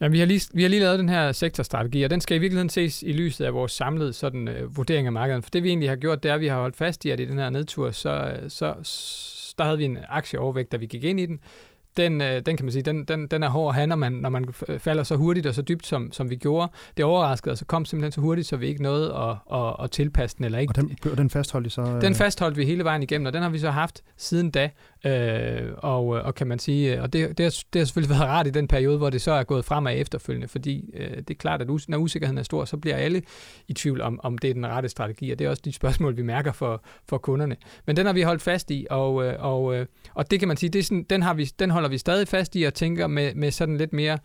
Ja, 0.00 0.08
vi 0.08 0.18
har, 0.18 0.26
lige, 0.26 0.40
vi 0.54 0.62
har 0.62 0.68
lige 0.68 0.80
lavet 0.80 0.98
den 0.98 1.08
her 1.08 1.32
sektorstrategi, 1.32 2.02
og 2.02 2.10
den 2.10 2.20
skal 2.20 2.36
i 2.36 2.40
virkeligheden 2.40 2.68
ses 2.68 3.02
i 3.02 3.12
lyset 3.12 3.44
af 3.44 3.54
vores 3.54 3.72
samlede 3.72 4.12
sådan, 4.12 4.48
øh, 4.48 4.76
vurdering 4.76 5.06
af 5.06 5.12
markedet. 5.12 5.44
For 5.44 5.50
det 5.50 5.62
vi 5.62 5.68
egentlig 5.68 5.88
har 5.88 5.96
gjort, 5.96 6.22
det 6.22 6.30
er, 6.30 6.34
at 6.34 6.40
vi 6.40 6.46
har 6.46 6.60
holdt 6.60 6.76
fast 6.76 7.04
i, 7.04 7.10
at 7.10 7.20
i 7.20 7.24
den 7.24 7.38
her 7.38 7.50
nedtur, 7.50 7.90
så, 7.90 8.10
øh, 8.10 8.50
så, 8.50 8.74
så 8.82 9.54
der 9.58 9.64
havde 9.64 9.78
vi 9.78 9.84
en 9.84 9.98
aktieovervægt, 10.08 10.72
da 10.72 10.76
vi 10.76 10.86
gik 10.86 11.04
ind 11.04 11.20
i 11.20 11.26
den 11.26 11.40
den, 11.98 12.20
øh, 12.20 12.42
den 12.46 12.56
kan 12.56 12.64
man 12.64 12.72
sige, 12.72 12.82
den, 12.82 13.04
den, 13.04 13.26
den 13.26 13.42
er 13.42 13.48
hård 13.48 13.70
at 13.70 13.74
have, 13.74 13.86
når 13.86 13.96
man, 13.96 14.12
når 14.12 14.28
man 14.28 14.48
falder 14.78 15.02
så 15.02 15.16
hurtigt 15.16 15.46
og 15.46 15.54
så 15.54 15.62
dybt, 15.62 15.86
som, 15.86 16.12
som 16.12 16.30
vi 16.30 16.36
gjorde. 16.36 16.72
Det 16.96 17.04
overraskede 17.04 17.52
os, 17.52 17.58
så 17.58 17.64
kom 17.64 17.84
simpelthen 17.84 18.12
så 18.12 18.20
hurtigt, 18.20 18.46
så 18.46 18.56
vi 18.56 18.66
ikke 18.66 18.82
nåede 18.82 19.14
at, 19.14 19.58
at, 19.58 19.76
at 19.84 19.90
tilpasse 19.90 20.36
den. 20.36 20.44
Eller 20.44 20.58
ikke. 20.58 20.70
Og 20.70 20.76
den, 20.76 20.96
den 21.16 21.30
fastholdt 21.30 21.66
I 21.66 21.70
så? 21.70 21.82
Øh... 21.82 22.00
Den 22.00 22.14
fastholdt 22.14 22.56
vi 22.56 22.64
hele 22.64 22.84
vejen 22.84 23.02
igennem, 23.02 23.26
og 23.26 23.32
den 23.32 23.42
har 23.42 23.50
vi 23.50 23.58
så 23.58 23.70
haft 23.70 24.02
siden 24.16 24.50
da. 24.50 24.70
Øh, 25.04 25.72
og, 25.76 26.06
og 26.06 26.34
kan 26.34 26.46
man 26.46 26.58
sige, 26.58 27.02
og 27.02 27.12
det, 27.12 27.38
det, 27.38 27.44
har, 27.44 27.62
det 27.72 27.80
har 27.80 27.84
selvfølgelig 27.84 28.10
været 28.10 28.28
rart 28.28 28.46
i 28.46 28.50
den 28.50 28.68
periode, 28.68 28.98
hvor 28.98 29.10
det 29.10 29.22
så 29.22 29.32
er 29.32 29.42
gået 29.42 29.64
fremad 29.64 29.94
efterfølgende, 29.96 30.48
fordi 30.48 30.90
øh, 30.94 31.16
det 31.16 31.30
er 31.30 31.34
klart, 31.34 31.62
at 31.62 31.70
us, 31.70 31.88
når 31.88 31.98
usikkerheden 31.98 32.38
er 32.38 32.42
stor, 32.42 32.64
så 32.64 32.76
bliver 32.76 32.96
alle 32.96 33.22
i 33.68 33.72
tvivl 33.72 34.00
om, 34.00 34.20
om 34.22 34.38
det 34.38 34.50
er 34.50 34.54
den 34.54 34.66
rette 34.66 34.88
strategi, 34.88 35.30
og 35.30 35.38
det 35.38 35.44
er 35.44 35.50
også 35.50 35.62
de 35.64 35.72
spørgsmål, 35.72 36.16
vi 36.16 36.22
mærker 36.22 36.52
for, 36.52 36.82
for 37.08 37.18
kunderne. 37.18 37.56
Men 37.86 37.96
den 37.96 38.06
har 38.06 38.12
vi 38.12 38.22
holdt 38.22 38.42
fast 38.42 38.70
i, 38.70 38.86
og, 38.90 39.24
øh, 39.24 39.34
og, 39.38 39.74
øh, 39.74 39.86
og 40.14 40.30
det 40.30 40.38
kan 40.38 40.48
man 40.48 40.56
sige, 40.56 40.70
det 40.70 40.78
er 40.78 40.82
sådan, 40.82 41.06
den, 41.10 41.22
har 41.22 41.34
vi, 41.34 41.44
den 41.44 41.70
holder 41.70 41.87
vi 41.88 41.98
stadig 41.98 42.28
fast 42.28 42.56
i, 42.56 42.62
og 42.62 42.74
tænker 42.74 43.06
med, 43.06 43.34
med 43.34 43.50
sådan 43.50 43.76
lidt 43.76 43.92
mere 43.92 44.18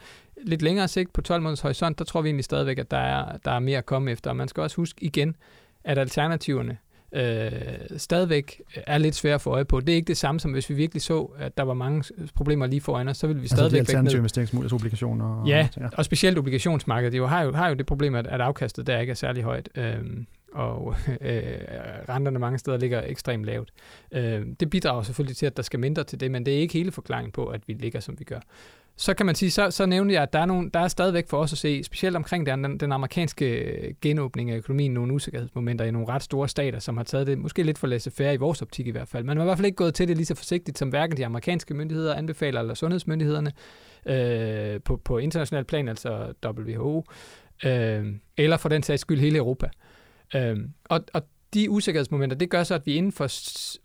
lidt 0.45 0.61
længere 0.61 0.87
sigt 0.87 1.13
på 1.13 1.21
12 1.21 1.41
måneders 1.41 1.61
horisont, 1.61 1.99
der 1.99 2.05
tror 2.05 2.21
vi 2.21 2.27
egentlig 2.27 2.45
stadigvæk, 2.45 2.77
at 2.77 2.91
der 2.91 2.97
er, 2.97 3.37
der 3.45 3.51
er 3.51 3.59
mere 3.59 3.77
at 3.77 3.85
komme 3.85 4.11
efter. 4.11 4.29
Og 4.29 4.35
man 4.35 4.47
skal 4.47 4.63
også 4.63 4.75
huske 4.75 5.05
igen, 5.05 5.35
at 5.83 5.97
alternativerne 5.97 6.77
øh, 7.13 7.51
stadigvæk 7.97 8.61
er 8.75 8.97
lidt 8.97 9.15
svære 9.15 9.33
at 9.33 9.41
få 9.41 9.49
øje 9.49 9.65
på. 9.65 9.79
Det 9.79 9.89
er 9.89 9.95
ikke 9.95 10.07
det 10.07 10.17
samme 10.17 10.39
som 10.39 10.51
hvis 10.51 10.69
vi 10.69 10.75
virkelig 10.75 11.01
så, 11.01 11.21
at 11.37 11.57
der 11.57 11.63
var 11.63 11.73
mange 11.73 12.03
problemer 12.35 12.67
lige 12.67 12.81
foran 12.81 13.07
os, 13.07 13.17
så 13.17 13.27
vil 13.27 13.35
vi 13.35 13.41
altså 13.41 13.55
stadigvæk 13.55 13.79
altså 13.79 14.01
de 14.01 14.17
investeringsmuligheder, 14.17 14.75
obligationer? 14.75 15.25
Og, 15.25 15.47
ja, 15.47 15.67
ja, 15.79 15.87
og 15.97 16.05
specielt 16.05 16.37
obligationsmarkedet 16.37 17.17
jo 17.17 17.27
har, 17.27 17.41
jo, 17.41 17.53
har 17.53 17.69
jo 17.69 17.73
det 17.73 17.85
problem, 17.85 18.15
at, 18.15 18.27
at 18.27 18.41
afkastet 18.41 18.87
der 18.87 18.99
ikke 18.99 19.11
er 19.11 19.15
særlig 19.15 19.43
højt. 19.43 19.69
Øh, 19.75 19.95
og 20.53 20.95
øh, 21.21 21.43
renterne 22.09 22.39
mange 22.39 22.57
steder 22.57 22.77
ligger 22.77 23.03
ekstremt 23.05 23.45
lavt. 23.45 23.73
Øh, 24.11 24.45
det 24.59 24.69
bidrager 24.69 25.03
selvfølgelig 25.03 25.37
til, 25.37 25.45
at 25.45 25.57
der 25.57 25.63
skal 25.63 25.79
mindre 25.79 26.03
til 26.03 26.19
det, 26.19 26.31
men 26.31 26.45
det 26.45 26.53
er 26.55 26.59
ikke 26.59 26.73
hele 26.73 26.91
forklaringen 26.91 27.31
på, 27.31 27.45
at 27.45 27.67
vi 27.67 27.73
ligger, 27.73 27.99
som 27.99 28.19
vi 28.19 28.23
gør 28.23 28.39
så 28.95 29.13
kan 29.13 29.25
man 29.25 29.35
sige, 29.35 29.51
så, 29.51 29.71
så 29.71 29.85
nævnte 29.85 30.13
jeg, 30.13 30.23
at 30.23 30.33
der 30.33 30.39
er, 30.39 30.45
nogle, 30.45 30.69
der 30.73 30.79
er 30.79 30.87
stadigvæk 30.87 31.27
for 31.27 31.37
os 31.37 31.51
at 31.53 31.57
se, 31.57 31.83
specielt 31.83 32.15
omkring 32.15 32.45
den, 32.45 32.79
den 32.79 32.91
amerikanske 32.91 33.95
genåbning 34.01 34.51
af 34.51 34.57
økonomien, 34.57 34.93
nogle 34.93 35.13
usikkerhedsmomenter 35.13 35.85
i 35.85 35.91
nogle 35.91 36.07
ret 36.07 36.23
store 36.23 36.49
stater, 36.49 36.79
som 36.79 36.97
har 36.97 37.03
taget 37.03 37.27
det 37.27 37.37
måske 37.37 37.63
lidt 37.63 37.77
for 37.77 37.87
laissez-faire 37.87 38.33
i 38.33 38.37
vores 38.37 38.61
optik 38.61 38.87
i 38.87 38.91
hvert 38.91 39.07
fald. 39.07 39.23
Man 39.23 39.37
har 39.37 39.43
i 39.43 39.47
hvert 39.47 39.57
fald 39.57 39.65
ikke 39.65 39.75
gået 39.75 39.93
til 39.93 40.07
det 40.07 40.17
lige 40.17 40.25
så 40.25 40.35
forsigtigt, 40.35 40.77
som 40.77 40.89
hverken 40.89 41.17
de 41.17 41.25
amerikanske 41.25 41.73
myndigheder 41.73 42.15
anbefaler, 42.15 42.59
eller 42.59 42.73
sundhedsmyndighederne 42.73 43.51
øh, 44.05 44.81
på, 44.81 44.97
på 44.97 45.17
international 45.17 45.63
plan, 45.63 45.87
altså 45.87 46.33
WHO, 46.45 47.05
øh, 47.65 48.05
eller 48.37 48.57
for 48.57 48.69
den 48.69 48.83
sags 48.83 49.01
skyld 49.01 49.19
hele 49.19 49.37
Europa. 49.37 49.65
Øh, 49.65 49.92
Øhm, 50.35 50.73
og, 50.83 51.03
og 51.13 51.21
de 51.53 51.69
usikkerhedsmomenter, 51.69 52.37
det 52.37 52.49
gør 52.49 52.63
så, 52.63 52.75
at 52.75 52.85
vi 52.85 52.95
inden 52.95 53.11
for 53.11 53.23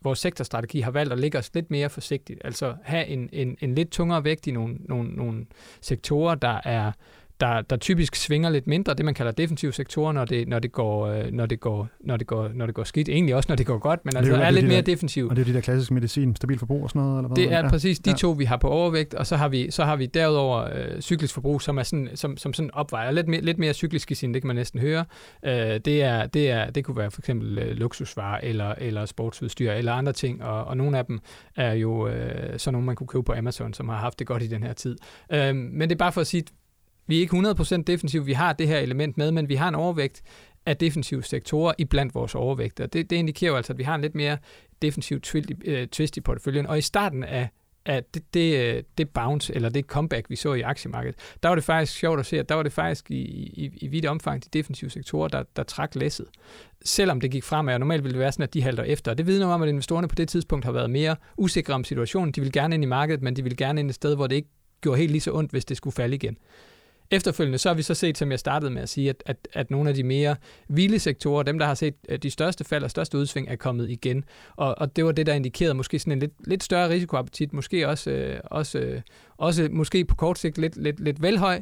vores 0.03 0.19
sektorstrategi 0.19 0.79
har 0.79 0.91
valgt 0.91 1.13
at 1.13 1.19
ligge 1.19 1.37
os 1.37 1.53
lidt 1.53 1.71
mere 1.71 1.89
forsigtigt. 1.89 2.41
Altså 2.43 2.75
have 2.83 3.07
en, 3.07 3.29
en, 3.31 3.57
en 3.61 3.75
lidt 3.75 3.91
tungere 3.91 4.23
vægt 4.23 4.47
i 4.47 4.51
nogle, 4.51 4.75
nogle, 4.79 5.09
nogle 5.09 5.45
sektorer, 5.81 6.35
der 6.35 6.61
er 6.63 6.91
der, 7.39 7.61
der 7.61 7.77
typisk 7.77 8.15
svinger 8.15 8.49
lidt 8.49 8.67
mindre, 8.67 8.93
det 8.93 9.05
man 9.05 9.13
kalder 9.13 9.31
defensive 9.31 9.73
sektorer, 9.73 10.11
når 10.11 10.25
det, 10.25 10.47
når 10.47 10.59
det, 10.59 10.71
går, 10.71 11.07
øh, 11.07 11.31
når 11.31 11.45
det, 11.45 11.59
går, 11.59 11.87
når 11.99 12.17
det, 12.17 12.27
går, 12.27 12.49
når 12.53 12.65
det 12.65 12.75
går 12.75 12.83
skidt. 12.83 13.09
Egentlig 13.09 13.35
også, 13.35 13.47
når 13.49 13.55
det 13.55 13.65
går 13.65 13.77
godt, 13.77 14.05
men 14.05 14.17
altså 14.17 14.31
jo- 14.31 14.35
er, 14.35 14.39
det 14.39 14.47
er 14.47 14.51
lidt 14.51 14.63
de 14.63 14.67
mere 14.67 14.81
defensiv. 14.81 15.27
Og 15.27 15.35
det 15.35 15.41
er 15.41 15.45
de 15.45 15.53
der 15.53 15.61
klassiske 15.61 15.93
medicin, 15.93 16.35
stabil 16.35 16.59
forbrug 16.59 16.83
og 16.83 16.89
sådan 16.89 17.01
noget? 17.01 17.17
Eller 17.17 17.27
hvad? 17.27 17.35
Det 17.35 17.53
er 17.53 17.59
ja. 17.59 17.69
præcis 17.69 17.99
de 17.99 18.09
ja. 18.09 18.15
to, 18.15 18.31
vi 18.31 18.45
har 18.45 18.57
på 18.57 18.67
overvægt, 18.67 19.13
og 19.13 19.27
så 19.27 19.35
har 19.35 19.49
vi, 19.49 19.71
så 19.71 19.85
har 19.85 19.95
vi 19.95 20.05
derudover 20.05 20.63
øh, 20.75 21.01
cyklisk 21.01 21.33
forbrug, 21.33 21.61
som 21.61 21.77
er 21.77 21.83
sådan, 21.83 22.09
som, 22.15 22.37
som 22.37 22.53
sådan 22.53 22.69
opvejer 22.73 23.11
lidt 23.11 23.27
mere, 23.27 23.41
lidt 23.41 23.57
mere 23.57 23.73
cyklisk 23.73 24.11
i 24.11 24.15
sin, 24.15 24.33
det 24.33 24.41
kan 24.41 24.47
man 24.47 24.55
næsten 24.55 24.79
høre. 24.79 25.05
Øh, 25.45 25.51
det, 25.53 26.03
er, 26.03 26.25
det, 26.25 26.51
er, 26.51 26.69
det 26.69 26.85
kunne 26.85 26.97
være 26.97 27.11
for 27.11 27.21
eksempel 27.21 27.57
øh, 27.57 27.71
luksusvarer 27.71 28.39
eller, 28.43 28.75
eller 28.77 29.05
sportsudstyr 29.05 29.71
eller 29.71 29.93
andre 29.93 30.13
ting, 30.13 30.43
og, 30.43 30.65
og 30.65 30.77
nogle 30.77 30.97
af 30.97 31.05
dem 31.05 31.19
er 31.55 31.73
jo 31.73 32.07
øh, 32.07 32.59
sådan 32.59 32.73
nogle, 32.73 32.85
man 32.85 32.95
kunne 32.95 33.07
købe 33.07 33.23
på 33.23 33.33
Amazon, 33.33 33.73
som 33.73 33.89
har 33.89 33.97
haft 33.97 34.19
det 34.19 34.27
godt 34.27 34.43
i 34.43 34.47
den 34.47 34.63
her 34.63 34.73
tid. 34.73 34.97
Øh, 35.33 35.55
men 35.55 35.81
det 35.81 35.91
er 35.91 35.97
bare 35.97 36.11
for 36.11 36.21
at 36.21 36.27
sige, 36.27 36.43
vi 37.09 37.17
er 37.17 37.21
ikke 37.21 37.37
100% 37.37 37.83
defensiv, 37.83 38.25
vi 38.25 38.33
har 38.33 38.53
det 38.53 38.67
her 38.67 38.79
element 38.79 39.17
med, 39.17 39.31
men 39.31 39.49
vi 39.49 39.55
har 39.55 39.67
en 39.67 39.75
overvægt 39.75 40.21
af 40.65 40.77
defensive 40.77 41.23
sektorer 41.23 41.73
i 41.77 41.85
blandt 41.85 42.15
vores 42.15 42.35
overvægter. 42.35 42.85
det, 42.85 43.09
det 43.09 43.15
indikerer 43.15 43.51
jo 43.51 43.57
altså, 43.57 43.73
at 43.73 43.77
vi 43.77 43.83
har 43.83 43.95
en 43.95 44.01
lidt 44.01 44.15
mere 44.15 44.37
defensiv 44.81 45.19
øh, 45.65 45.87
twist, 45.87 46.17
i 46.17 46.21
porteføljen, 46.21 46.67
og 46.67 46.77
i 46.77 46.81
starten 46.81 47.23
af 47.23 47.49
at 47.85 48.13
det, 48.13 48.33
det, 48.33 48.75
øh, 48.75 48.83
det 48.97 49.09
bounce, 49.09 49.55
eller 49.55 49.69
det 49.69 49.85
comeback, 49.85 50.29
vi 50.29 50.35
så 50.35 50.53
i 50.53 50.61
aktiemarkedet, 50.61 51.15
der 51.43 51.49
var 51.49 51.55
det 51.55 51.63
faktisk 51.63 51.93
sjovt 51.93 52.19
at 52.19 52.25
se, 52.25 52.39
at 52.39 52.49
der 52.49 52.55
var 52.55 52.63
det 52.63 52.71
faktisk 52.71 53.11
i, 53.11 53.15
i, 53.15 53.71
i 53.81 53.87
vidt 53.87 54.05
omfang 54.05 54.43
de 54.43 54.49
defensive 54.53 54.89
sektorer, 54.89 55.27
der, 55.27 55.43
der 55.55 55.63
trak 55.63 55.95
læsset. 55.95 56.25
Selvom 56.85 57.21
det 57.21 57.31
gik 57.31 57.43
fremad, 57.43 57.73
og 57.73 57.79
normalt 57.79 58.03
ville 58.03 58.13
det 58.13 58.19
være 58.19 58.31
sådan, 58.31 58.43
at 58.43 58.53
de 58.53 58.61
halter 58.61 58.83
efter. 58.83 59.11
Og 59.11 59.17
det 59.17 59.27
vidner 59.27 59.47
om, 59.47 59.61
at 59.61 59.69
investorerne 59.69 60.07
på 60.07 60.15
det 60.15 60.29
tidspunkt 60.29 60.65
har 60.65 60.71
været 60.71 60.89
mere 60.89 61.15
usikre 61.37 61.73
om 61.73 61.83
situationen. 61.83 62.31
De 62.31 62.41
vil 62.41 62.51
gerne 62.51 62.75
ind 62.75 62.83
i 62.83 62.87
markedet, 62.87 63.21
men 63.21 63.35
de 63.35 63.43
vil 63.43 63.57
gerne 63.57 63.79
ind 63.79 63.89
et 63.89 63.95
sted, 63.95 64.15
hvor 64.15 64.27
det 64.27 64.35
ikke 64.35 64.49
gjorde 64.81 64.99
helt 64.99 65.11
lige 65.11 65.21
så 65.21 65.31
ondt, 65.33 65.51
hvis 65.51 65.65
det 65.65 65.77
skulle 65.77 65.93
falde 65.93 66.15
igen. 66.15 66.37
Efterfølgende 67.11 67.57
så 67.57 67.69
har 67.69 67.73
vi 67.73 67.81
så 67.81 67.93
set, 67.93 68.17
som 68.17 68.31
jeg 68.31 68.39
startede 68.39 68.71
med 68.71 68.81
at 68.81 68.89
sige, 68.89 69.09
at, 69.09 69.23
at, 69.25 69.47
at 69.53 69.71
nogle 69.71 69.89
af 69.89 69.95
de 69.95 70.03
mere 70.03 70.35
vilde 70.67 70.99
sektorer, 70.99 71.43
dem 71.43 71.59
der 71.59 71.65
har 71.65 71.73
set 71.73 71.95
øh, 72.09 72.19
de 72.19 72.29
største 72.29 72.63
fald 72.63 72.83
og 72.83 72.89
største 72.89 73.17
udsving, 73.17 73.47
er 73.49 73.55
kommet 73.55 73.89
igen. 73.89 74.25
Og, 74.55 74.77
og 74.77 74.95
det 74.95 75.05
var 75.05 75.11
det, 75.11 75.25
der 75.25 75.33
indikerede 75.33 75.73
måske 75.73 75.99
sådan 75.99 76.13
en 76.13 76.19
lidt, 76.19 76.47
lidt 76.47 76.63
større 76.63 76.89
risikoappetit, 76.89 77.53
måske 77.53 77.87
også, 77.87 78.11
øh, 78.11 78.39
også, 78.43 78.79
øh, 78.79 79.01
også 79.37 79.67
måske 79.71 80.05
på 80.05 80.15
kort 80.15 80.39
sigt 80.39 80.57
lidt, 80.57 80.77
lidt, 80.77 80.99
lidt 80.99 81.21
velhøj, 81.21 81.61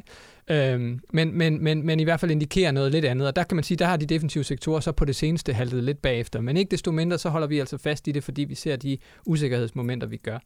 øhm, 0.50 1.00
men, 1.12 1.38
men, 1.38 1.64
men, 1.64 1.86
men 1.86 2.00
i 2.00 2.04
hvert 2.04 2.20
fald 2.20 2.30
indikerer 2.30 2.70
noget 2.70 2.92
lidt 2.92 3.04
andet. 3.04 3.28
Og 3.28 3.36
der 3.36 3.44
kan 3.44 3.56
man 3.56 3.64
sige, 3.64 3.78
der 3.78 3.86
har 3.86 3.96
de 3.96 4.06
defensive 4.06 4.44
sektorer 4.44 4.80
så 4.80 4.92
på 4.92 5.04
det 5.04 5.16
seneste 5.16 5.52
haltet 5.52 5.84
lidt 5.84 6.02
bagefter. 6.02 6.40
Men 6.40 6.56
ikke 6.56 6.70
desto 6.70 6.92
mindre, 6.92 7.18
så 7.18 7.28
holder 7.28 7.46
vi 7.46 7.58
altså 7.58 7.78
fast 7.78 8.08
i 8.08 8.12
det, 8.12 8.24
fordi 8.24 8.44
vi 8.44 8.54
ser 8.54 8.76
de 8.76 8.98
usikkerhedsmomenter, 9.26 10.06
vi 10.06 10.16
gør. 10.16 10.38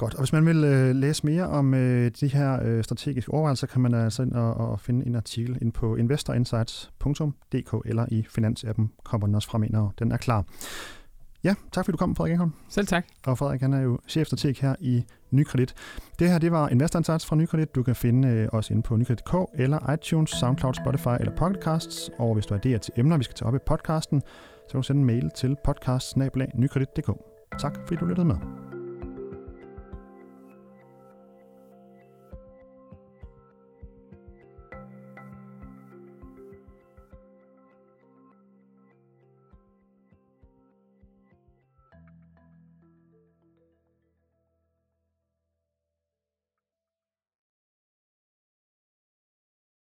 Godt, 0.00 0.14
og 0.14 0.20
hvis 0.20 0.32
man 0.32 0.46
vil 0.46 0.64
øh, 0.64 0.94
læse 0.94 1.26
mere 1.26 1.48
om 1.48 1.74
øh, 1.74 2.10
de 2.20 2.28
her 2.28 2.58
øh, 2.62 2.84
strategiske 2.84 3.32
overvejelser, 3.32 3.66
kan 3.66 3.80
man 3.80 3.94
altså 3.94 4.22
ind 4.22 4.32
og, 4.32 4.54
og 4.54 4.80
finde 4.80 5.06
en 5.06 5.14
artikel 5.14 5.58
ind 5.62 5.72
på 5.72 5.96
investorinsights.dk 5.96 7.74
eller 7.84 8.06
i 8.08 8.26
Finansappen 8.28 8.90
kommer 9.04 9.26
den 9.26 9.34
også 9.34 9.48
frem 9.48 9.62
ind, 9.62 9.72
når 9.72 9.94
den 9.98 10.12
er 10.12 10.16
klar. 10.16 10.44
Ja, 11.44 11.54
tak 11.72 11.84
fordi 11.84 11.92
du 11.92 11.96
kom, 11.96 12.16
Frederik 12.16 12.32
Engholm. 12.32 12.52
Selv 12.68 12.86
tak. 12.86 13.06
Og 13.26 13.38
Frederik 13.38 13.60
han 13.60 13.72
er 13.72 13.80
jo 13.80 13.98
chefstrateg 14.08 14.54
her 14.60 14.74
i 14.80 15.04
Nykredit. 15.30 15.74
Det 16.18 16.30
her 16.30 16.38
det 16.38 16.52
var 16.52 16.68
Investor 16.68 16.98
Insights 16.98 17.26
fra 17.26 17.36
Nykredit. 17.36 17.74
Du 17.74 17.82
kan 17.82 17.96
finde 17.96 18.28
øh, 18.28 18.48
os 18.52 18.70
inde 18.70 18.82
på 18.82 18.96
nykredit.dk 18.96 19.34
eller 19.54 19.92
iTunes, 19.92 20.30
SoundCloud, 20.30 20.74
Spotify 20.74 21.20
eller 21.20 21.36
Pocketcasts. 21.36 22.10
Og 22.18 22.34
hvis 22.34 22.46
du 22.46 22.54
har 22.54 22.60
idéer 22.66 22.78
til 22.78 22.92
emner, 22.96 23.16
vi 23.16 23.24
skal 23.24 23.34
tage 23.34 23.48
op 23.48 23.54
i 23.54 23.58
podcasten, 23.66 24.20
så 24.20 24.70
kan 24.70 24.78
du 24.78 24.82
sende 24.82 25.00
en 25.00 25.06
mail 25.06 25.30
til 25.36 25.56
podcast 25.64 26.16
Tak 27.60 27.74
fordi 27.86 27.96
du 27.96 28.04
lyttede 28.04 28.26
med. 28.26 28.69